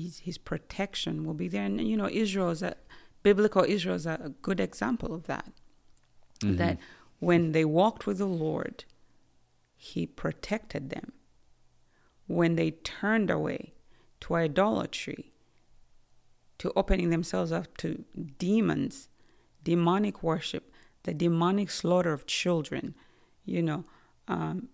[0.00, 2.76] his his protection will be there, and you know, Israel is a
[3.22, 5.52] biblical Israel is a good example of that.
[6.56, 6.78] That
[7.18, 8.84] when they walked with the Lord,
[9.76, 11.12] He protected them.
[12.26, 13.74] When they turned away
[14.20, 15.32] to idolatry,
[16.58, 18.04] to opening themselves up to
[18.38, 19.08] demons,
[19.62, 20.72] demonic worship,
[21.04, 22.94] the demonic slaughter of children,
[23.44, 23.84] you know,
[24.28, 24.68] um,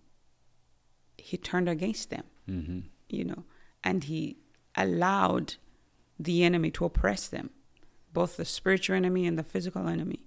[1.17, 2.79] he turned against them, Mm-hmm.
[3.07, 3.43] you know,
[3.83, 4.37] and he
[4.75, 5.55] allowed
[6.19, 7.49] the enemy to oppress them,
[8.11, 10.25] both the spiritual enemy and the physical enemy.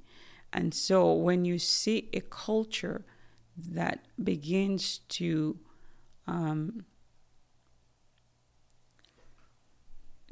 [0.53, 3.05] And so when you see a culture
[3.57, 5.59] that begins to
[6.27, 6.85] um,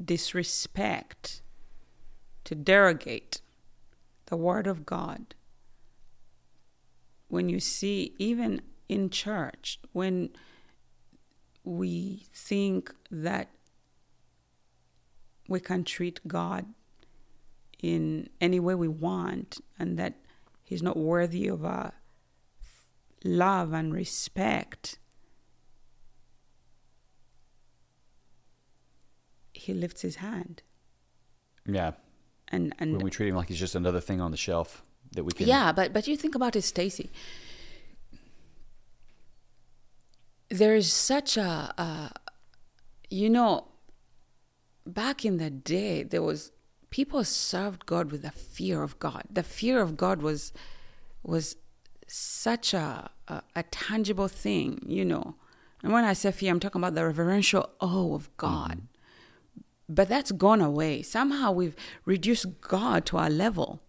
[0.02, 1.42] disrespect,
[2.44, 3.40] to derogate
[4.26, 5.34] the Word of God,
[7.28, 10.30] when you see, even in church, when
[11.64, 13.48] we think that
[15.48, 16.66] we can treat God
[17.82, 20.14] in any way we want and that
[20.62, 21.92] He's not worthy of our
[23.22, 24.98] love and respect,
[29.52, 30.62] He lifts His hand.
[31.66, 31.92] Yeah,
[32.48, 34.82] And, and when we treat him like he's just another thing on the shelf
[35.12, 35.46] that we can.
[35.46, 37.10] Yeah, but but you think about it, Stacy.
[40.50, 42.10] There is such a, a,
[43.10, 43.66] you know,
[44.86, 46.52] back in the day, there was
[46.90, 49.24] people served God with the fear of God.
[49.30, 50.52] The fear of God was
[51.22, 51.56] was
[52.06, 55.36] such a a, a tangible thing, you know.
[55.82, 58.76] And when I say fear, I'm talking about the reverential awe of God.
[58.78, 59.60] Mm-hmm.
[59.88, 61.02] But that's gone away.
[61.02, 61.76] Somehow we've
[62.06, 63.82] reduced God to our level.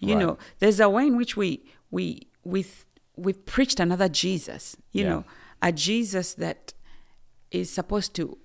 [0.00, 0.20] You Right.
[0.22, 2.64] know, there's a way in which we we we
[3.16, 4.76] we've preached another Jesus.
[4.92, 5.10] You Yeah.
[5.10, 5.24] know,
[5.60, 6.72] a Jesus that
[7.50, 8.38] is supposed to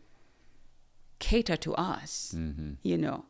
[1.20, 2.34] cater to us.
[2.36, 2.74] Mm-hmm.
[2.84, 3.26] You know,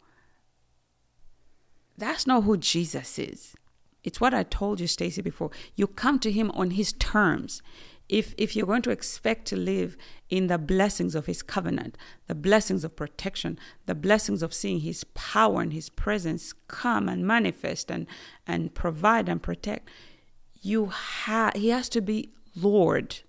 [1.98, 3.56] that's not who Jesus is.
[4.04, 5.52] It's what I told you, Stacy, before.
[5.76, 7.62] You come to him on his terms.
[8.08, 9.98] If if you're going to expect to live
[10.30, 15.04] in the blessings of his covenant, the blessings of protection, the blessings of seeing his
[15.14, 18.08] power and his presence come and manifest and
[18.46, 19.90] and provide and protect,
[20.62, 23.20] you ha- he has to be Lord.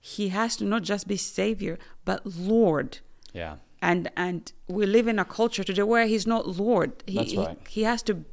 [0.00, 3.00] he has to not just be savior but lord
[3.32, 3.56] Yeah.
[3.82, 7.02] and and we live in a culture today where he's not lord.
[7.06, 7.58] He, That's he- right.
[7.68, 8.24] he, has to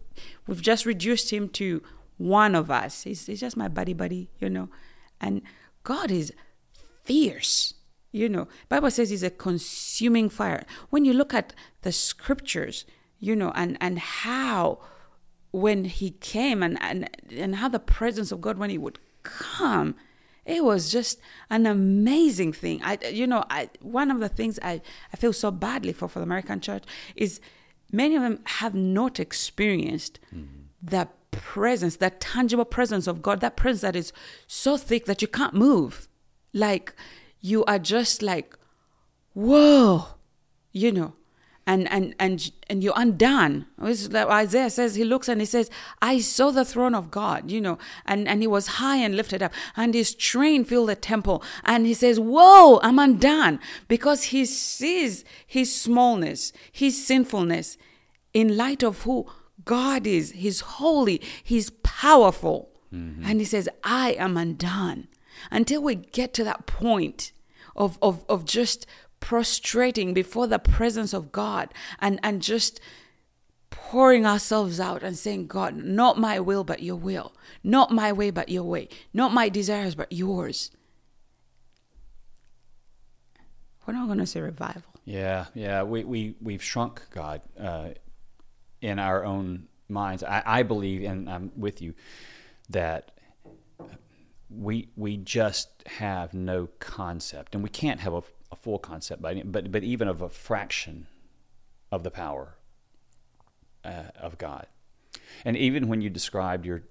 [0.48, 1.82] we've just reduced him to
[2.18, 3.04] one of us.
[3.04, 4.70] He's, he's just my buddy buddy you know.
[5.22, 5.42] And
[5.84, 6.34] god is
[7.04, 7.74] fierce
[8.12, 8.48] you know.
[8.70, 10.66] Bible says he's a consuming fire.
[10.90, 12.86] When you look at the scriptures
[13.20, 14.80] you know and and how
[15.52, 19.96] when he came and and, and how the presence of god when he would come
[20.48, 21.20] it was just
[21.50, 22.82] an amazing thing.
[22.84, 24.82] I you know i one of the things i
[25.14, 26.84] i feel so badly for for the american church
[27.16, 27.40] is
[27.92, 30.64] many of them have not experienced mm-hmm.
[30.82, 34.12] the presence that tangible presence of god that presence that is
[34.48, 36.08] so thick that you can't move.
[36.54, 36.96] Like
[37.42, 38.58] you are just like
[39.34, 40.08] whoa
[40.72, 41.14] you know
[41.68, 43.68] and and and and you're undone.
[43.84, 45.70] It's like isaiah says he looks and he says
[46.02, 49.44] i saw the throne of god you know and and he was high and lifted
[49.44, 49.54] up.
[49.76, 51.44] And his train filled the temple.
[51.66, 53.60] And he says whoa i'm undone.
[53.88, 57.78] Because he sees his smallness his sinfulness
[58.34, 59.28] in light of who
[59.66, 60.32] god is.
[60.32, 61.22] He's holy.
[61.44, 62.70] He's powerful.
[62.94, 63.24] Mm-hmm.
[63.26, 65.10] And he says i am undone.
[65.52, 67.34] Until we get to that point
[67.76, 68.88] of, of, of just
[69.20, 72.80] prostrating before the presence of God and, and just
[73.70, 77.34] pouring ourselves out and saying, God, not my will, but your will.
[77.64, 78.90] Not my way, but your way.
[79.14, 80.72] Not my desires, but yours.
[83.86, 84.84] We're not going to say revival.
[85.06, 85.84] Yeah, yeah.
[85.84, 87.92] We we we've shrunk God uh,
[88.82, 90.22] in our own minds.
[90.24, 91.94] I, I believe, and I'm with you,
[92.70, 93.12] that
[94.50, 99.44] we we just have no concept, and we can't have a, a full concept, any-
[99.44, 101.08] but but even of a fraction
[101.92, 102.56] of the power
[103.84, 104.68] uh, of God.
[105.46, 106.84] And even when you described your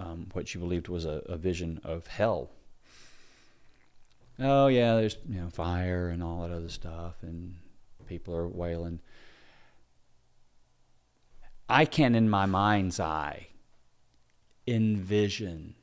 [0.00, 2.50] um, what you believed was a, a vision of hell.
[4.38, 7.56] Oh yeah, there's you know fire and all that other stuff, and
[8.06, 9.00] people are wailing.
[11.68, 13.48] I can, in my mind's eye,
[14.66, 15.74] envision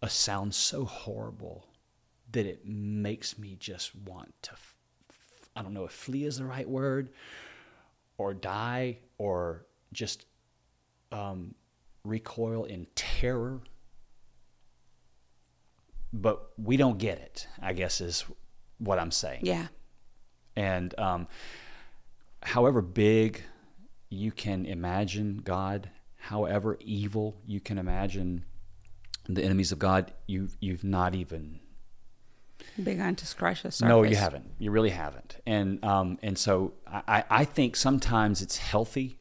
[0.00, 1.65] a sound so horrible
[2.32, 4.52] that it makes me just want to.
[4.52, 4.76] f-
[5.10, 7.10] f- I don't know if flee is the right word,
[8.18, 10.26] or die, or just
[11.12, 11.54] um,
[12.04, 13.60] recoil in terror
[16.12, 17.46] but we don't get it.
[17.60, 18.24] I guess is
[18.78, 19.40] what I'm saying.
[19.42, 19.66] Yeah.
[20.54, 21.28] And um,
[22.42, 23.42] however big
[24.08, 28.44] you can imagine God, however evil you can imagine
[29.28, 31.60] the enemies of God, you you've not even
[32.82, 33.88] Began to scratch the surface.
[33.88, 34.50] no, you haven't.
[34.58, 35.36] You really haven't.
[35.46, 39.18] And um, and so I, I think sometimes it's healthy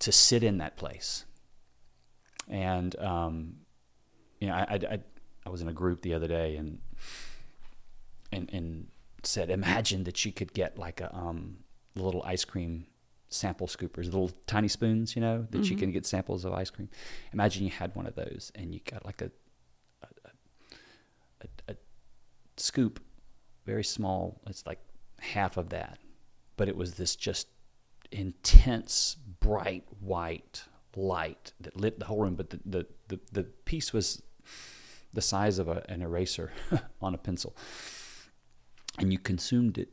[0.00, 1.24] to sit in that place.
[2.48, 3.56] And um,
[4.40, 4.98] you know, I, I,
[5.44, 6.78] I, was in a group the other day and
[8.32, 8.86] and and
[9.22, 11.58] said, imagine that you could get like a um,
[11.94, 12.86] little ice cream
[13.28, 16.88] sample scoopers, little tiny spoons, you know, that you can get samples of ice cream.
[17.32, 19.30] Imagine you had one of those and you got like a
[21.42, 21.76] a, a
[22.56, 23.00] scoop,
[23.64, 24.40] very small.
[24.46, 24.80] It's like
[25.20, 25.98] half of that,
[26.56, 27.48] but it was this just
[28.12, 32.34] intense, bright white light that lit the whole room.
[32.34, 34.22] But the the the, the piece was
[35.12, 36.52] the size of a, an eraser
[37.02, 37.56] on a pencil,
[38.98, 39.90] and you consumed it,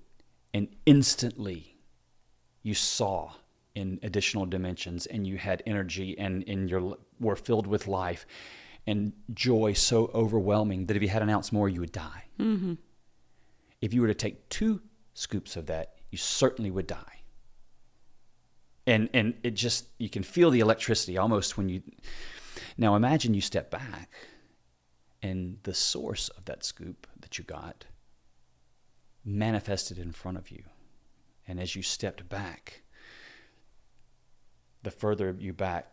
[0.54, 1.74] and instantly
[2.64, 3.34] you saw
[3.76, 8.26] in additional dimensions and you had energy and, and you were filled with life
[8.86, 12.74] and joy so overwhelming that if you had an ounce more you would die Mm-hmm.
[13.82, 14.82] if you were to take two
[15.14, 17.22] scoops of that you certainly would die
[18.86, 21.82] and and it just you can feel the electricity almost when you
[22.78, 24.12] now imagine you step back
[25.22, 27.86] and the source of that scoop that you got
[29.24, 30.64] manifested in front of you
[31.48, 32.82] and as you stepped back
[34.84, 35.92] the further you back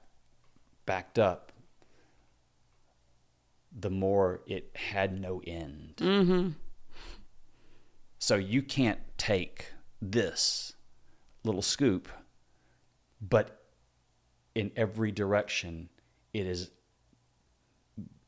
[0.84, 1.49] backed up
[3.78, 6.50] the more it had no end Mm-hmm.
[8.18, 10.74] so you can't take this
[11.44, 12.08] little scoop,
[13.20, 13.62] but
[14.54, 15.88] in every direction,
[16.32, 16.70] it is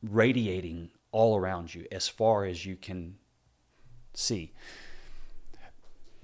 [0.01, 3.15] radiating all around you as far as you can
[4.13, 4.53] see.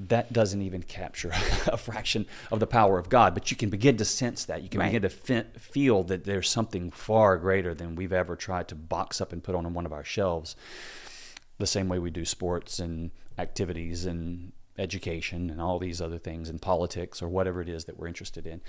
[0.07, 1.29] That doesn't even capture
[1.67, 4.63] a fraction of the power of God, but you can begin to sense that.
[4.63, 4.87] You can Right.
[4.87, 9.19] begin to fe- feel that there's something far greater than we've ever tried to box
[9.19, 10.55] up and put on one of our shelves
[11.57, 16.47] the same way we do sports and activities and education and all these other things
[16.47, 18.61] and politics or whatever it is that we're interested in.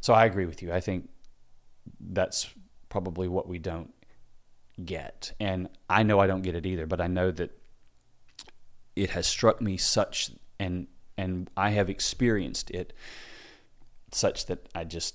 [0.00, 0.72] So I agree with you.
[0.72, 1.08] I think
[1.98, 2.48] that's
[2.88, 3.92] probably what we don't
[4.84, 5.32] get.
[5.40, 7.50] And I know I don't get it either, but I know that
[8.94, 10.86] it has struck me such and
[11.18, 12.92] and I have experienced it
[14.12, 15.14] such that I just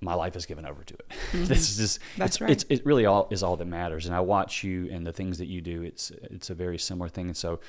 [0.00, 1.06] my life is given over to it.
[1.32, 1.46] Mm-hmm.
[1.46, 2.50] this is just That's it's, right.
[2.50, 4.06] it's it really all is all that matters.
[4.06, 5.82] And I watch you and the things that you do.
[5.82, 7.26] It's it's a very similar thing.
[7.26, 7.60] And so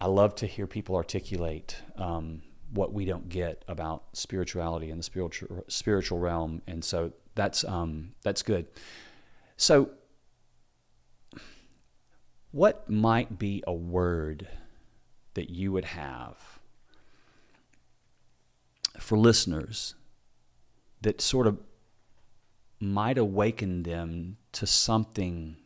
[0.00, 2.42] I love to hear people articulate um,
[2.72, 6.62] what we don't get about spirituality and the spiritual spiritual realm.
[6.66, 8.66] And so that's um, that's good.
[9.56, 9.90] So
[12.50, 14.48] what might be a word
[15.34, 16.58] that you would have
[18.98, 19.94] for listeners
[21.02, 21.58] that sort of
[22.80, 25.56] might awaken them to something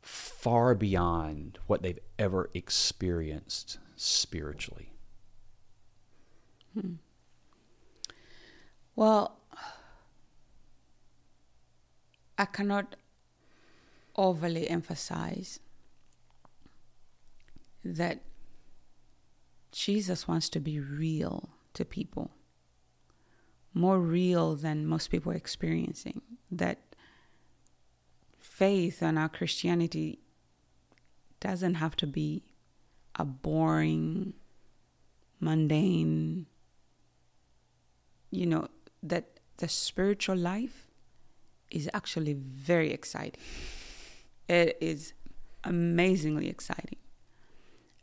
[0.00, 4.92] far beyond what they've ever experienced spiritually?
[6.74, 6.94] Hmm.
[8.96, 9.36] Well,
[12.38, 12.96] I cannot
[14.16, 15.60] overly emphasize
[17.84, 18.22] that
[19.72, 22.32] Jesus wants to be real to people,
[23.72, 26.22] more real than most people are experiencing.
[26.50, 26.78] That
[28.38, 30.18] faith and our Christianity
[31.38, 32.42] doesn't have to be
[33.16, 34.34] a boring,
[35.38, 36.46] mundane,
[38.30, 38.68] you know,
[39.02, 40.88] that the spiritual life
[41.70, 43.40] is actually very exciting.
[44.48, 45.12] It is
[45.64, 46.98] amazingly exciting.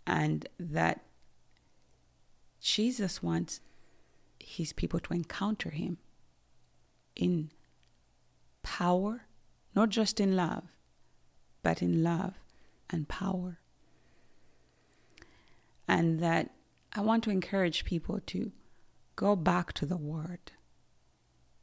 [0.07, 1.01] And that
[2.59, 3.59] Jesus wants
[4.39, 5.97] his people to encounter him
[7.15, 7.51] in
[8.63, 9.25] power,
[9.75, 10.63] not just in love,
[11.61, 12.35] but in love
[12.89, 13.59] and power.
[15.87, 16.51] And that
[16.93, 18.51] I want to encourage people to
[19.15, 20.51] go back to the Word,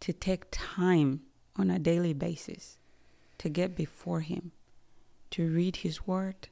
[0.00, 1.22] to take time
[1.56, 2.76] on a daily basis
[3.38, 4.52] to get before Him,
[5.30, 6.48] to read His Word,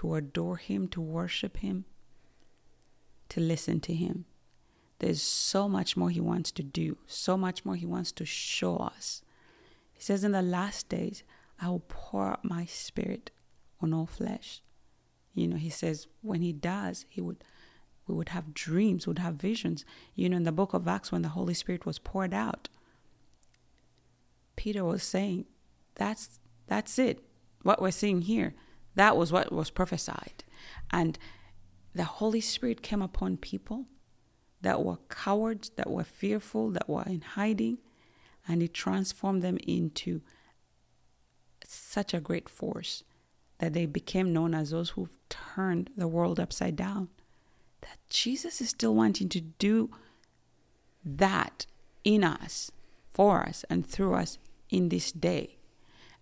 [0.00, 1.84] to adore Him, to worship Him,
[3.28, 4.24] to listen to Him.
[4.98, 8.78] There's so much more He wants to do, so much more He wants to show
[8.78, 9.20] us.
[9.92, 11.22] He says, In the last days,
[11.60, 13.30] I will pour out my Spirit
[13.82, 14.62] on all flesh.
[15.34, 17.44] You know, He says, when He does, He would.
[18.06, 19.84] We would have dreams, would have visions.
[20.16, 22.68] You know, in the book of Acts, when the Holy Spirit was poured out,
[24.56, 25.44] Peter was saying,
[25.94, 27.22] "That's that's it.
[27.62, 28.54] What we're seeing here,
[28.94, 30.44] that was what was prophesied."
[30.90, 31.18] And
[31.94, 33.86] the Holy Spirit came upon people
[34.60, 37.78] that were cowards, that were fearful, that were in hiding,
[38.46, 40.22] and it transformed them into
[41.66, 43.04] such a great force
[43.58, 47.08] that they became known as those who've turned the world upside down.
[47.82, 49.90] That Jesus is still wanting to do
[51.04, 51.66] that
[52.04, 52.70] in us,
[53.12, 54.38] for us, and through us
[54.68, 55.58] in this day.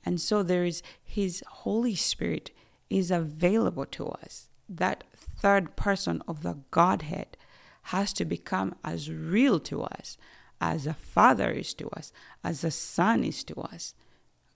[0.05, 2.51] And so there is His Holy Spirit
[2.91, 4.49] is available to us.
[4.69, 7.37] That third person of the Godhead
[7.85, 10.17] has to become as real to us
[10.61, 12.13] as a father is to us,
[12.43, 13.95] as a son is to us.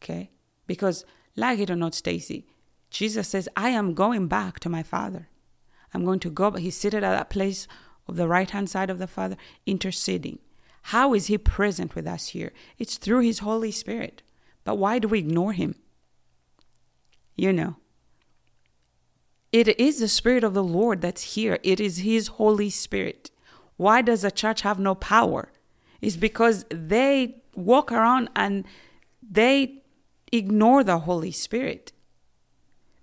[0.02, 0.30] Okay?
[0.66, 1.04] Because,
[1.36, 2.46] like it or not, Stacy,
[2.90, 5.28] Jesus says, I am going back to my father.
[5.94, 7.66] I'm going to go, but he's seated at that place
[8.06, 9.36] of the right hand side of the Father,
[9.66, 10.38] interceding.
[10.86, 12.52] How is he present with us here?
[12.78, 14.22] It's through his Holy Spirit.
[14.64, 15.76] But why do we ignore him?
[17.36, 17.76] You know,
[19.52, 23.30] it is the Spirit of the Lord that's here, it is his Holy Spirit.
[23.76, 25.52] Why does the church have no power?
[26.00, 28.64] It's because they walk around and
[29.22, 29.82] they
[30.32, 31.92] ignore the Holy Spirit.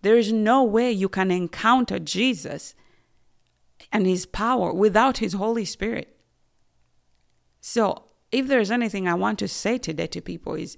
[0.01, 2.73] There is no way you can encounter Jesus
[3.91, 6.15] and his power without his Holy Spirit.
[7.61, 10.77] So, if there's anything I want to say today to people is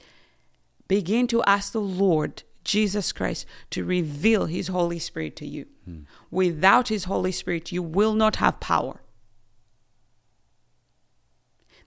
[0.88, 5.65] begin to ask the Lord Jesus Christ to reveal his Holy Spirit to you.
[5.85, 5.99] Hmm.
[6.29, 9.01] Without his Holy Spirit, you will not have power.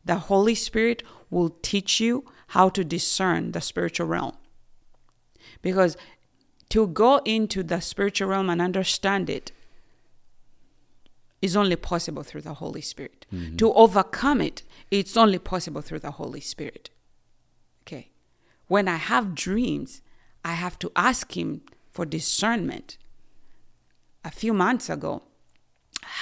[0.04, 4.36] The Holy Spirit will teach you how to discern the spiritual realm.
[5.62, 5.96] Because
[6.68, 9.52] to go into the spiritual realm and understand it
[11.40, 13.26] is only possible through the Holy Spirit.
[13.32, 13.56] Mm-hmm.
[13.56, 16.90] To overcome it, it's only possible through the Holy Spirit.
[17.82, 18.10] Okay.
[18.66, 20.00] When I have dreams,
[20.44, 22.98] I have to ask Him for discernment.
[24.24, 25.22] A few months ago,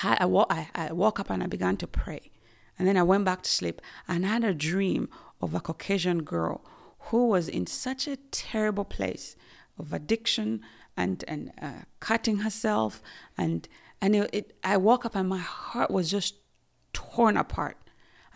[0.02, 2.30] I, woke up and I began to pray.
[2.78, 5.08] And then I went back to sleep and I had a dream
[5.40, 6.64] of a Caucasian girl
[7.06, 9.36] who was in such a terrible place
[9.78, 10.60] of addiction
[10.96, 13.02] and and uh, cutting herself
[13.36, 13.68] and
[14.00, 16.36] and it, it, I woke up and my heart was just
[16.92, 17.76] torn apart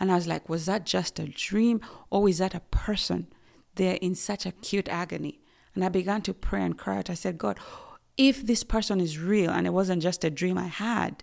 [0.01, 1.81] and I was like was that just a dream
[2.11, 3.27] or is that a person
[3.75, 5.41] they're in such acute agony.
[5.77, 7.11] And I began to pray and cry out.
[7.11, 7.61] I said, God,
[8.17, 11.23] if this person is real and it wasn't just a dream I had,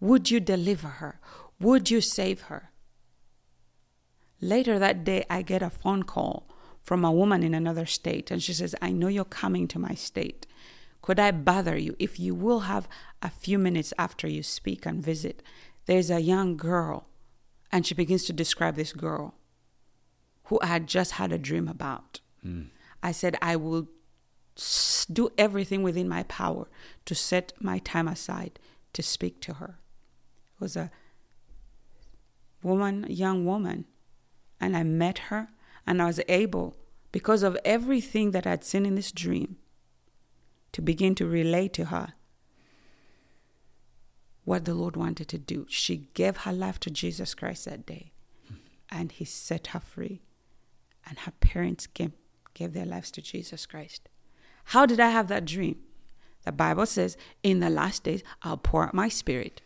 [0.00, 1.20] would you deliver her?
[1.60, 2.70] Would you save her?
[4.40, 6.48] Later that day, I get a phone call
[6.82, 9.94] from a woman in another state, and she says, I know you're coming to my
[9.94, 10.46] state.
[11.02, 12.88] Could I bother you if you will have
[13.20, 15.42] a few minutes after you speak and visit?
[15.84, 17.06] There's a young girl,
[17.70, 19.34] and she begins to describe this girl
[20.44, 22.20] who I had just had a dream about.
[22.44, 22.68] Mm.
[23.02, 23.88] I said, I will
[25.12, 26.68] do everything within my power
[27.06, 28.58] to set my time aside
[28.92, 29.78] to speak to her.
[30.54, 30.90] It was a
[32.62, 33.86] woman, young woman,
[34.60, 35.48] and I met her,
[35.86, 36.76] and I was able,
[37.10, 39.56] because of everything that I'd seen in this dream,
[40.72, 42.14] to begin to relate to her
[44.44, 45.66] what the Lord wanted to do.
[45.68, 48.12] She gave her life to Jesus Christ that day,
[48.90, 50.22] and He set her free.
[51.06, 52.12] And her parents gave,
[52.54, 54.08] gave their lives to Jesus Christ.
[54.64, 55.76] How did I have that dream?
[56.44, 59.60] The Bible says, In the last days, I'll pour out my spirit.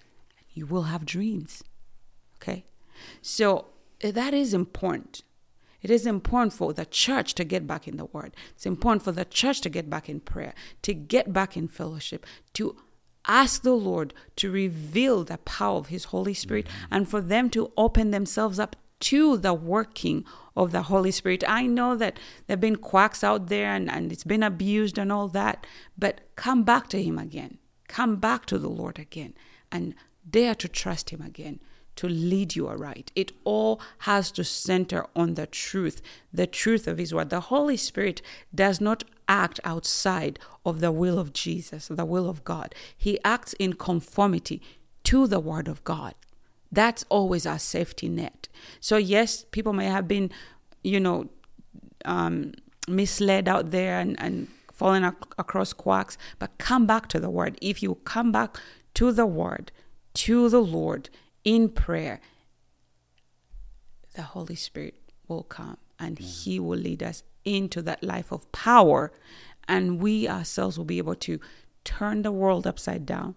[0.53, 1.63] You will have dreams.
[2.37, 2.65] Okay?
[3.23, 3.67] So
[4.01, 5.23] eh, that is important.
[5.83, 8.35] It is important for the church to get back in the word.
[8.55, 12.25] It's important for the church to get back in prayer, to get back in fellowship,
[12.55, 12.77] to
[13.27, 17.71] ask the Lord to reveal the power of His Holy Spirit and for them to
[17.77, 20.25] open themselves up to the working
[20.57, 21.45] of the Holy Spirit.
[21.47, 25.13] I know that there have been quacks out there and, and it's been abused and
[25.13, 25.67] all that,
[25.99, 27.59] but come back to Him again.
[27.87, 29.35] Come back to the Lord again
[29.71, 29.95] and
[30.29, 31.61] dare to trust Him again
[31.97, 33.13] to lead you aright.
[33.15, 36.01] It all has to center on the truth,
[36.33, 37.29] the truth of His Word.
[37.29, 38.23] The Holy Spirit
[38.55, 42.75] does not act outside of the will of Jesus, the will of God.
[42.97, 44.63] He acts in conformity
[45.05, 46.15] to the Word of God.
[46.75, 48.49] That's always our safety net.
[48.81, 50.31] So, yes, people may have been,
[50.83, 51.29] you know,
[52.05, 52.53] um,
[52.89, 57.57] misled out there and, and fallen ac- across quacks, but come back to the Word.
[57.63, 58.59] If you come back
[58.95, 59.73] to the Word,
[60.15, 61.11] to the Lord,
[61.45, 62.21] in prayer,
[64.15, 64.95] the Holy Spirit
[65.29, 69.13] will come and He will lead us into that life of power.
[69.69, 71.41] And we ourselves will be able to
[71.85, 73.35] turn the world upside down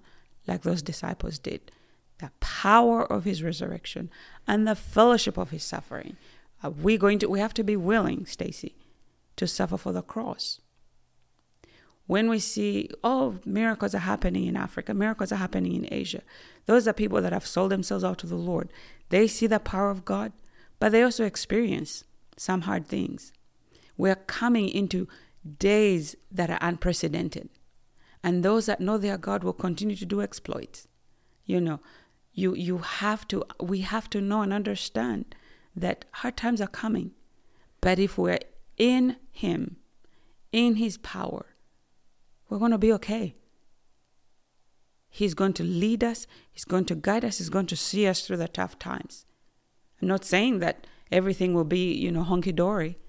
[0.47, 1.71] like those disciples did.
[2.19, 4.09] The power of His resurrection
[4.47, 6.17] and the fellowship of His suffering.
[6.63, 8.75] Are we going to, we have to be willing, Stacy,
[9.35, 10.59] to suffer for the cross
[12.07, 16.21] when we see, oh, miracles are happening in Africa, miracles are happening in Asia,
[16.65, 18.69] those are people that have sold themselves out to the Lord.
[19.09, 20.31] They see the power of God,
[20.79, 22.05] but they also experience
[22.37, 23.33] some hard things.
[23.97, 25.07] We're coming into
[25.59, 27.49] days that are unprecedented.
[28.23, 30.87] And those that know their God will continue to do exploits.
[31.45, 31.79] You know,
[32.37, 35.35] you you have to we have to know and understand
[35.75, 37.11] that hard times are coming.
[37.81, 38.39] But if we're
[38.77, 39.77] in him,
[40.51, 41.47] in his power,
[42.47, 43.33] we're going to be okay.
[45.09, 48.21] He's going to lead us, He's going to guide us, He's going to see us
[48.21, 49.25] through the tough times.
[49.99, 52.99] I'm not saying that everything will be, you know, hunky dory,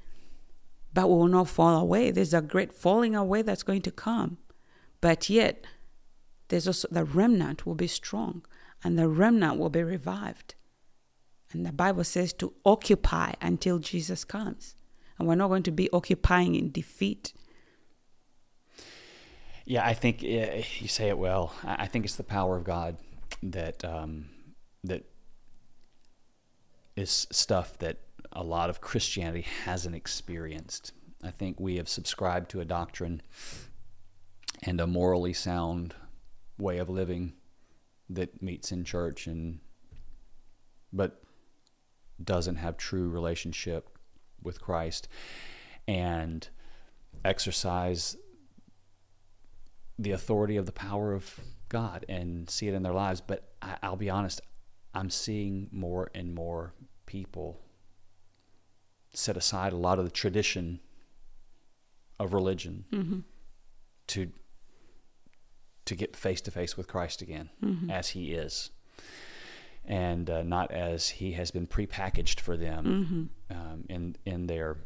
[0.94, 2.10] but we will not fall away.
[2.10, 4.38] There's a great falling away that's going to come.
[5.02, 5.66] But yet,
[6.48, 8.42] there's also the remnant will be strong
[8.84, 10.54] and the remnant will be revived.
[11.52, 14.74] And the Bible says to occupy until Jesus comes.
[15.18, 17.32] And we're not going to be occupying in defeat.
[19.64, 21.54] Yeah, I think uh, you say it well.
[21.64, 22.96] I think it's the power of God
[23.42, 24.30] that um,
[24.84, 25.04] that
[26.96, 27.98] is stuff that
[28.32, 30.92] a lot of Christianity hasn't experienced.
[31.22, 33.22] I think we have subscribed to a doctrine
[34.62, 35.94] and a morally sound
[36.58, 37.34] way of living
[38.10, 39.60] that meets in church and
[40.92, 41.22] but
[42.22, 43.88] doesn't have true relationship
[44.42, 45.08] with Christ
[45.86, 46.48] and
[47.24, 48.16] exercise
[49.98, 53.20] the authority of the power of God and see it in their lives.
[53.20, 54.40] But I, will be honest,
[54.94, 56.72] I'm seeing more and more
[57.06, 57.60] people
[59.12, 60.80] set aside a lot of the tradition
[62.18, 63.18] of religion mm-hmm.
[64.08, 64.30] to
[65.88, 67.90] to get face to face with Christ again mm-hmm.
[67.90, 68.70] as He is,
[69.84, 73.58] and uh, not as He has been prepackaged for them mm-hmm.
[73.58, 74.76] um, in in their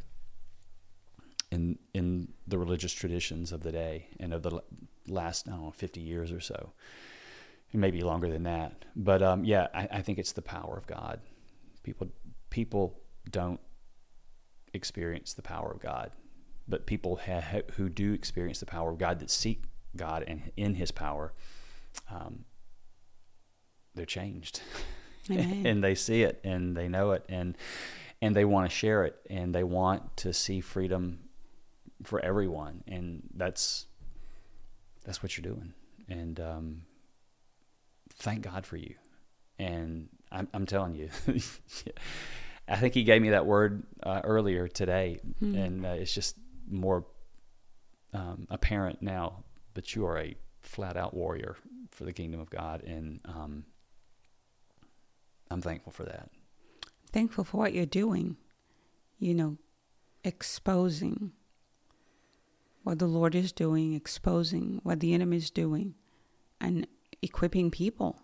[1.51, 4.63] in in the religious traditions of the day and of the
[5.09, 6.73] last I don't know 50 years or so,
[7.73, 8.85] And maybe longer than that.
[8.95, 11.21] But um, yeah, I, I, think it's the power of God.
[11.83, 12.09] People
[12.51, 13.61] people don't
[14.73, 16.13] experience the power of God,
[16.69, 19.65] but people ha- who do experience the power of God that seek
[19.97, 21.33] God and in His power,
[22.11, 22.45] um,
[23.95, 24.61] they're changed,
[25.29, 27.57] and they see it and they know it and
[28.23, 31.19] and they want to share it and they want to see freedom
[32.05, 32.85] for everyone.
[32.87, 33.87] And that's
[35.05, 35.75] that's what you're doing.
[36.09, 36.83] And um,
[38.15, 38.95] thank god for you.
[39.59, 41.11] And i'm, I'm telling you
[42.69, 45.21] i think he gave me that word uh, earlier today.
[45.41, 45.55] Hmm.
[45.55, 46.37] and uh, it's just
[46.69, 47.05] more
[48.15, 49.45] um, apparent now
[49.75, 51.57] but you are a flat out warrior
[51.91, 53.65] for the kingdom of god and um,
[55.51, 56.31] i'm thankful for that
[57.13, 58.37] Thankful for what you're doing,
[59.19, 59.59] you know,
[60.25, 61.33] exposing
[62.85, 65.95] what the Lord is doing, exposing what the enemy is doing,
[66.59, 66.87] and
[67.21, 68.23] equipping people.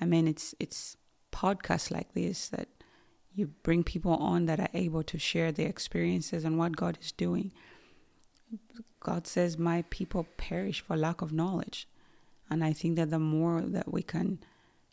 [0.00, 0.96] I mean, it's it's
[1.32, 2.68] podcasts like this that
[3.32, 7.12] you bring people on that are able to share their experiences and what God is
[7.12, 7.52] doing.
[9.00, 11.88] God says, "My people perish for lack of knowledge,"
[12.50, 14.38] and I think that the more that we can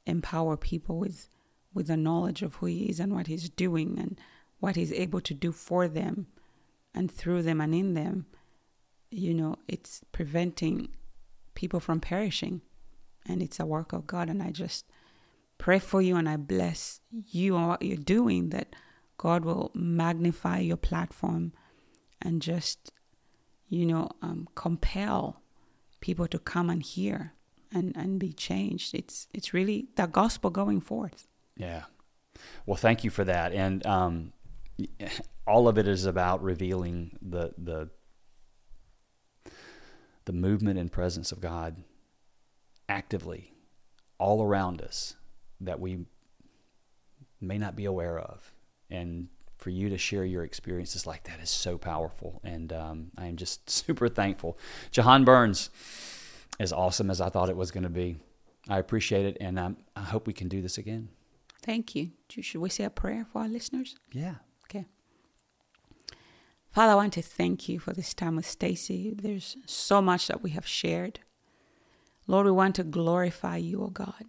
[0.05, 1.29] empower people with
[1.73, 4.19] with the knowledge of who He is and what He's doing and
[4.59, 6.27] what He's able to do for them
[6.93, 8.25] and through them and in them,
[9.09, 10.89] you know, it's preventing
[11.55, 12.61] people from perishing.
[13.25, 14.29] And it's a work of God.
[14.29, 14.85] And I just
[15.57, 18.75] pray for you and I bless you and what you're doing that
[19.17, 21.53] God will magnify your platform
[22.21, 22.91] and just,
[23.71, 25.41] you know, um, compel
[26.01, 27.33] people to come and hear
[27.73, 28.93] and, and be changed.
[28.93, 31.27] It's it's really the gospel going forth.
[31.55, 31.83] Yeah.
[32.65, 33.53] Well, thank you for that.
[33.53, 34.33] And um,
[35.47, 37.89] all of it is about revealing the the
[40.25, 41.77] the movement and presence of God
[42.89, 43.53] actively
[44.19, 45.15] all around us
[45.61, 46.05] that we
[47.39, 48.51] may not be aware of.
[48.89, 49.29] And
[49.61, 52.41] for you to share your experiences like that is so powerful.
[52.43, 54.57] And um, I am just super thankful.
[54.89, 55.69] Jahan Berns,
[56.59, 58.17] as awesome as I thought it was going to be,
[58.67, 59.37] I appreciate it.
[59.39, 61.09] And um, I hope we can do this again.
[61.61, 62.09] Thank you.
[62.27, 63.95] Should we say a prayer for our listeners?
[64.11, 64.35] Yeah.
[64.65, 64.87] Okay.
[66.71, 69.13] Father, I want to thank you for this time with Stacy.
[69.15, 71.19] There's so much that we have shared.
[72.25, 74.25] Lord, we want to glorify you, O God.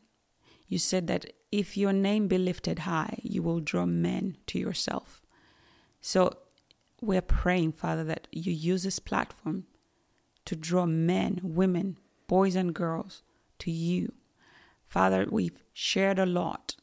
[0.68, 5.21] You said that if your name be lifted high, you will draw men to yourself.
[6.02, 6.36] So
[7.00, 9.64] we're praying, Father, that you use this platform
[10.44, 11.96] to draw men, women,
[12.26, 13.22] boys, and girls
[13.60, 14.12] to you.
[14.86, 16.76] Father, we've shared a lot,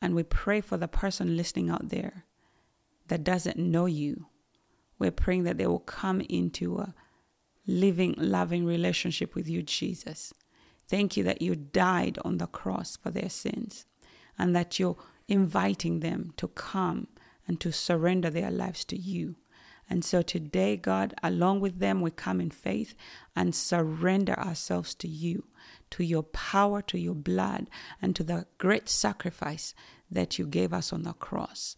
[0.00, 2.24] and we pray for the person listening out there
[3.08, 4.26] that doesn't know you.
[4.98, 6.94] We're praying that they will come into a
[7.66, 10.32] living, loving relationship with you, Jesus.
[10.88, 13.84] Thank you that you died on the cross for their sins
[14.38, 14.96] and that you're
[15.28, 17.08] inviting them to come
[17.46, 19.36] and to surrender their lives to you.
[19.88, 22.94] And so today, God, along with them, we come in faith
[23.36, 25.44] and surrender ourselves to you,
[25.90, 27.68] to your power, to your blood,
[28.00, 29.74] and to the great sacrifice
[30.10, 31.76] that you gave us on the cross.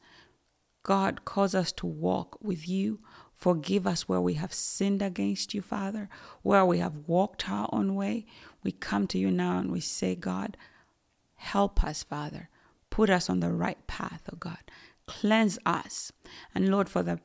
[0.84, 3.00] God, cause us to walk with you.
[3.34, 6.08] Forgive us where we have sinned against you, Father,
[6.42, 8.24] where we have walked our own way.
[8.62, 10.56] We come to you now and we say, God,
[11.34, 12.48] help us, Father.
[12.88, 14.58] Put us on the right path, oh God.
[15.06, 16.12] Cleanse us.
[16.54, 17.20] And Lord, for the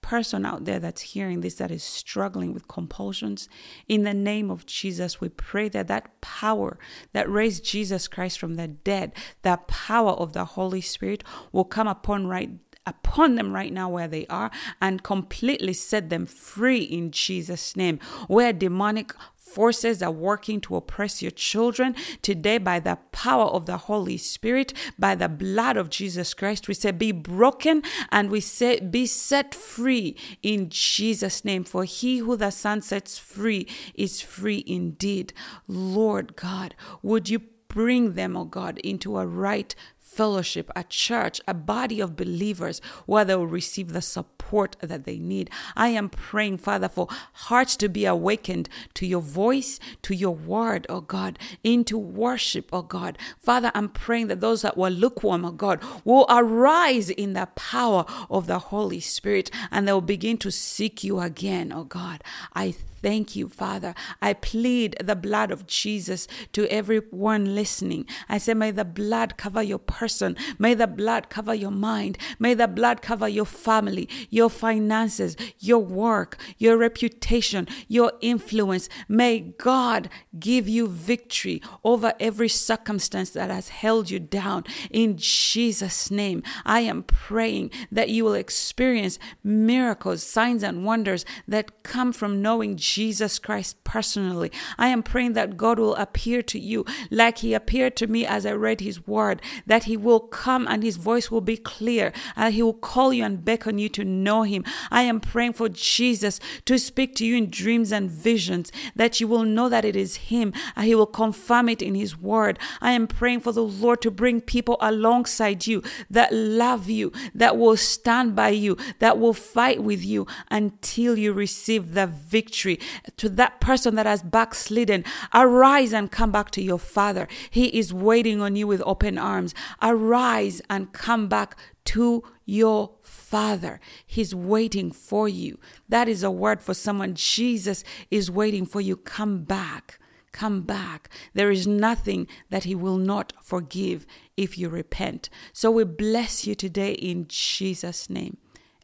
[0.00, 3.48] person out there that's hearing this that is struggling with compulsions,
[3.88, 6.78] in the name of Jesus, we pray that that power
[7.12, 11.88] that raised Jesus Christ from the dead, that power of the Holy Spirit will come
[11.88, 12.50] upon right
[12.86, 14.48] upon them right now where they are
[14.80, 17.98] and completely set them free in Jesus name
[18.28, 19.12] where demonic
[19.46, 24.72] forces are working to oppress your children today by the power of the Holy Spirit,
[24.98, 26.68] by the blood of Jesus Christ.
[26.68, 31.64] We say, be broken and we say, be set free in Jesus' name.
[31.64, 35.32] For he who the Son sets free is free indeed.
[35.66, 39.74] Lord God, would you bring them, oh God, into a right
[40.16, 45.18] fellowship, a church, a body of believers where they will receive the support that they
[45.18, 45.50] need.
[45.76, 50.86] I am praying, Father, for hearts to be awakened to your voice, to your word,
[50.88, 53.18] oh God, into worship, oh God.
[53.38, 58.06] Father, I'm praying that those that were lukewarm, oh God, will arise in the power
[58.30, 62.24] of the Holy Spirit and they will begin to seek you again, oh God.
[62.54, 62.74] I
[63.06, 63.94] thank you, Father.
[64.20, 68.04] I plead the blood of Jesus to everyone listening.
[68.28, 70.36] I say, may the blood cover your person.
[70.58, 72.18] May the blood cover your mind.
[72.40, 78.88] May the blood cover your family, your finances, your work, your reputation, your influence.
[79.08, 80.10] May God
[80.40, 84.64] give you victory over every circumstance that has held you down.
[84.90, 91.84] In Jesus' name, I am praying that you will experience miracles, signs, and wonders that
[91.84, 92.95] come from knowing Jesus
[93.42, 94.50] Christ personally.
[94.78, 98.46] I am praying that God will appear to you like He appeared to me as
[98.46, 102.54] I read His word, that He will come and His voice will be clear, and
[102.54, 104.64] He will call you and beckon you to know Him.
[104.90, 109.28] I am praying for Jesus to speak to you in dreams and visions, that you
[109.28, 112.58] will know that it is Him, and He will confirm it in His Word.
[112.80, 117.56] I am praying for the Lord to bring people alongside you that love you, that
[117.56, 122.78] will stand by you, that will fight with you until you receive the victory.
[123.16, 127.28] To that person that has backslidden, arise and come back to your Father.
[127.50, 129.54] He is waiting on you with open arms.
[129.82, 131.56] Arise and come back
[131.86, 133.80] to your Father.
[134.06, 135.58] He's waiting for you.
[135.88, 137.14] That is a word for someone.
[137.14, 138.96] Jesus is waiting for you.
[138.96, 139.98] Come back.
[140.32, 141.08] Come back.
[141.32, 144.06] There is nothing that He will not forgive
[144.36, 145.30] if you repent.
[145.52, 148.36] So we bless you today in Jesus' name.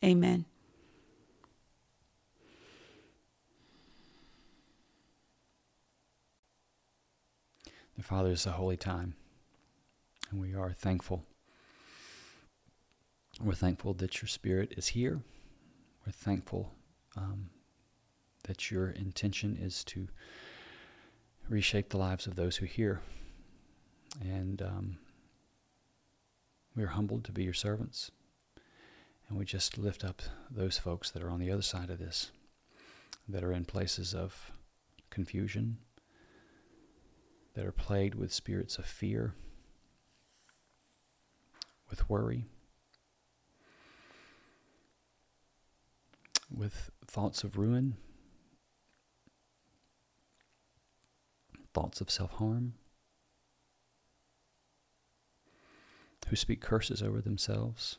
[0.02, 0.46] Amen.
[8.02, 9.14] The Father is a holy time,
[10.28, 11.22] and we are thankful.
[13.40, 15.20] We're thankful that your Spirit is here.
[16.04, 16.72] We're thankful
[17.16, 17.50] um,
[18.42, 20.08] that your intention is to
[21.48, 23.02] reshape the lives of those who hear.
[24.20, 24.98] And um,
[26.74, 28.10] we are humbled to be your servants.
[29.28, 32.32] And we just lift up those folks that are on the other side of this,
[33.28, 34.50] that are in places of
[35.08, 35.78] confusion,
[37.54, 39.34] that are plagued with spirits of fear,
[41.90, 42.46] with worry,
[46.50, 47.96] with thoughts of ruin,
[51.74, 52.74] thoughts of self harm,
[56.28, 57.98] who speak curses over themselves,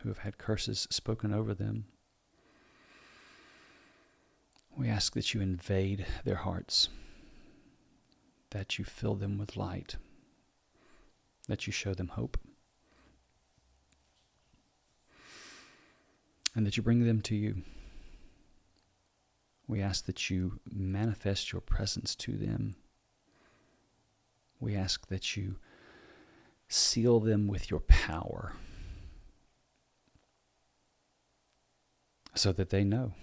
[0.00, 1.84] who have had curses spoken over them.
[4.74, 6.88] We ask that you invade their hearts,
[8.52, 9.96] that you fill them with light,
[11.48, 12.38] that you show them hope,
[16.54, 17.62] and that you bring them to you.
[19.66, 22.76] We ask that you manifest your presence to them.
[24.60, 25.56] We ask that you
[26.68, 28.52] seal them with your power
[32.34, 33.14] so that they know.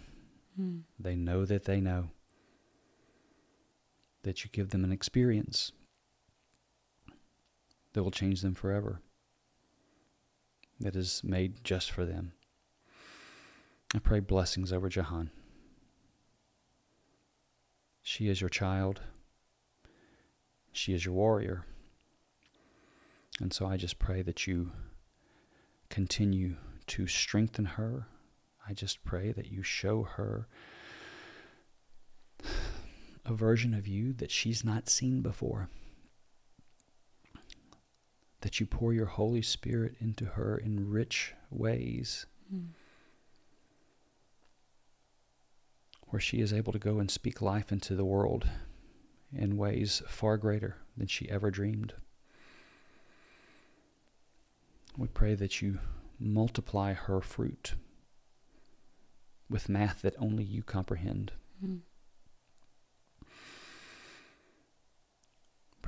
[0.59, 0.81] Mm.
[0.99, 2.09] They know that they know.
[4.23, 5.71] That you give them an experience
[7.93, 9.01] that will change them forever,
[10.79, 12.33] that is made just for them.
[13.95, 15.31] I pray blessings over Jahan.
[18.03, 19.01] She is your child.
[20.71, 21.65] She is your warrior.
[23.41, 24.71] And so I just pray that you
[25.89, 28.07] continue to strengthen her.
[28.67, 30.47] I just pray that you show her
[33.29, 35.69] a version of you that she's not seen before.
[38.41, 42.25] That you pour your Holy Spirit into her in rich ways.
[42.53, 42.69] Mm.
[46.09, 48.47] where she is able to go and speak life into the world
[49.35, 51.93] in ways far greater than she ever dreamed.
[54.97, 55.79] We pray that you
[56.19, 57.75] multiply her fruit
[59.49, 61.31] with math that only you comprehend.
[61.63, 61.79] Mm.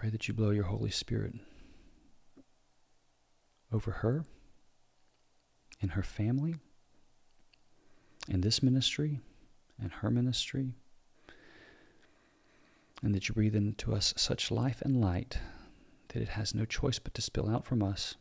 [0.02, 1.36] Pray that you blow your Holy Spirit
[3.72, 4.26] over her,
[5.80, 6.56] in her family,
[8.28, 9.20] in this ministry,
[9.80, 10.74] and her ministry,
[13.04, 15.38] and that you breathe into us such life and light
[16.08, 18.16] that it has no choice but to spill out from us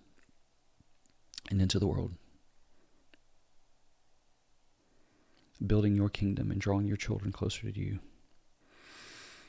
[1.51, 2.13] and into the world.
[5.67, 8.01] Building your kingdom and drawing your children closer to you.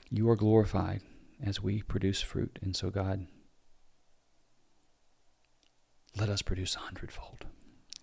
[0.09, 1.01] You are glorified
[1.43, 3.27] as we produce fruit, and so, God,
[6.17, 7.45] let us produce a hundredfold.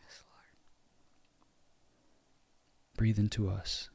[0.02, 0.56] Yes, Lord.
[2.96, 3.90] Breathe into us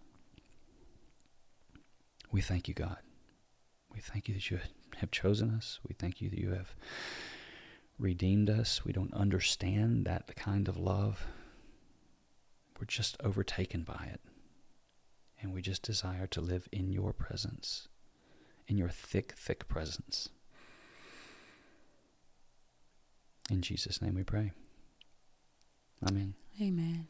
[2.34, 2.98] we thank you, God.
[3.94, 4.60] We thank you that you
[4.98, 5.80] have chosen us.
[5.88, 6.76] We thank you that you have
[8.00, 8.84] redeemed us.
[8.84, 11.28] We don't understand that kind of love.
[12.80, 14.20] We're just overtaken by it.
[15.40, 17.88] And we just desire to live in your presence,
[18.68, 20.30] in your thick, thick presence.
[23.50, 24.52] In Jesus' name we pray.
[26.08, 26.36] Amen.
[26.62, 27.08] Amen.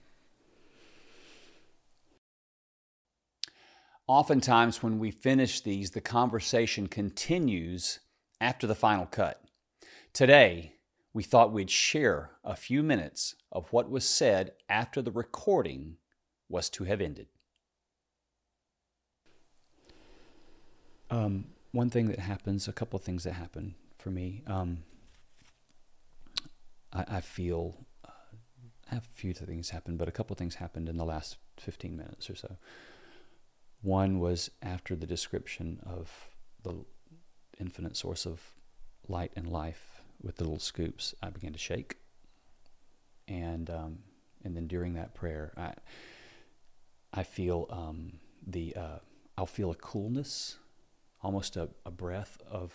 [4.08, 8.00] Oftentimes, when we finish these, the conversation continues
[8.42, 9.42] after the final cut.
[10.12, 10.74] Today,
[11.14, 15.98] we thought we'd share a few minutes of what was said after the recording
[16.50, 17.28] was to have ended.
[21.14, 24.42] Um, one thing that happens, a couple of things that happen for me.
[24.48, 24.80] Um,
[26.92, 28.36] I, I feel uh,
[28.90, 31.38] I have a few things happen, but a couple of things happened in the last
[31.58, 32.58] 15 minutes or so.
[33.84, 36.30] One was after the description of
[36.64, 36.84] the
[37.60, 38.52] infinite source of
[39.08, 41.98] light and life with the little scoops, I began to shake.
[43.28, 44.00] And um,
[44.44, 45.74] and then during that prayer, I
[47.14, 48.14] I feel um,
[48.48, 49.00] the uh,
[49.38, 50.58] I'll feel a coolness,
[51.24, 52.74] almost a, a breath of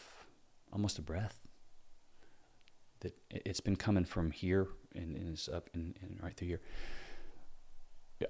[0.73, 1.39] almost a breath
[3.01, 6.61] that it's been coming from here and, and it's up and, and, right through here.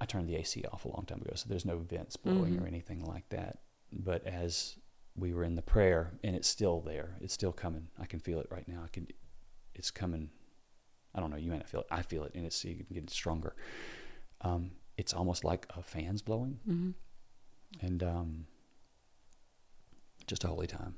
[0.01, 2.65] I turned the AC off a long time ago, so there's no vents blowing mm-hmm.
[2.65, 3.61] or anything like that.
[3.91, 4.77] But as
[5.17, 7.89] we were in the prayer, and it's still there, it's still coming.
[7.99, 8.83] I can feel it right now.
[8.85, 9.09] I can,
[9.75, 10.29] it's coming.
[11.15, 11.39] I don't know.
[11.39, 11.87] You may not feel it.
[11.91, 13.57] I feel it, and it's getting stronger.
[14.43, 17.87] Um, it's almost like a fan's blowing, mm-hmm.
[17.87, 18.47] and um,
[20.29, 20.95] just a holy time.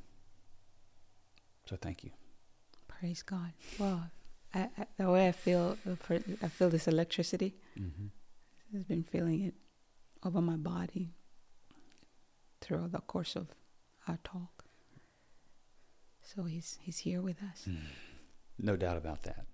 [1.65, 2.11] So thank you.
[2.89, 3.53] Praise God.
[3.79, 4.11] Well,
[4.53, 5.79] I, I, the way I feel,
[6.43, 7.55] I feel this electricity.
[7.79, 8.07] Mm-hmm.
[8.77, 9.55] I've been feeling it
[10.25, 11.15] over my body
[12.61, 13.49] throughout the course of
[14.07, 14.65] our talk.
[16.23, 17.65] So he's he's here with us.
[17.69, 17.77] Mm.
[18.59, 19.47] No doubt about that.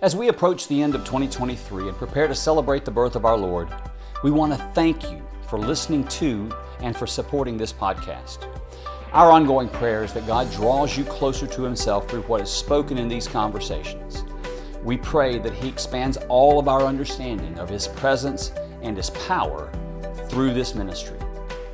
[0.00, 3.36] As we approach the end of 2023 and prepare to celebrate the birth of our
[3.36, 3.68] Lord,
[4.22, 8.48] we want to thank you for listening to and for supporting this podcast.
[9.12, 12.98] Our ongoing prayer is that God draws you closer to Himself through what is spoken
[12.98, 14.24] in these conversations.
[14.82, 18.52] We pray that He expands all of our understanding of His presence
[18.82, 19.70] and His power
[20.28, 21.18] through this ministry.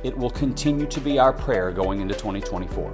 [0.03, 2.93] It will continue to be our prayer going into 2024.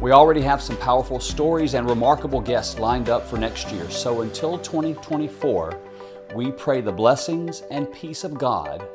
[0.00, 4.22] We already have some powerful stories and remarkable guests lined up for next year, so
[4.22, 5.78] until 2024,
[6.34, 8.86] we pray the blessings and peace of God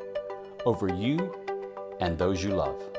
[0.64, 1.34] over you
[2.00, 2.91] and those you love.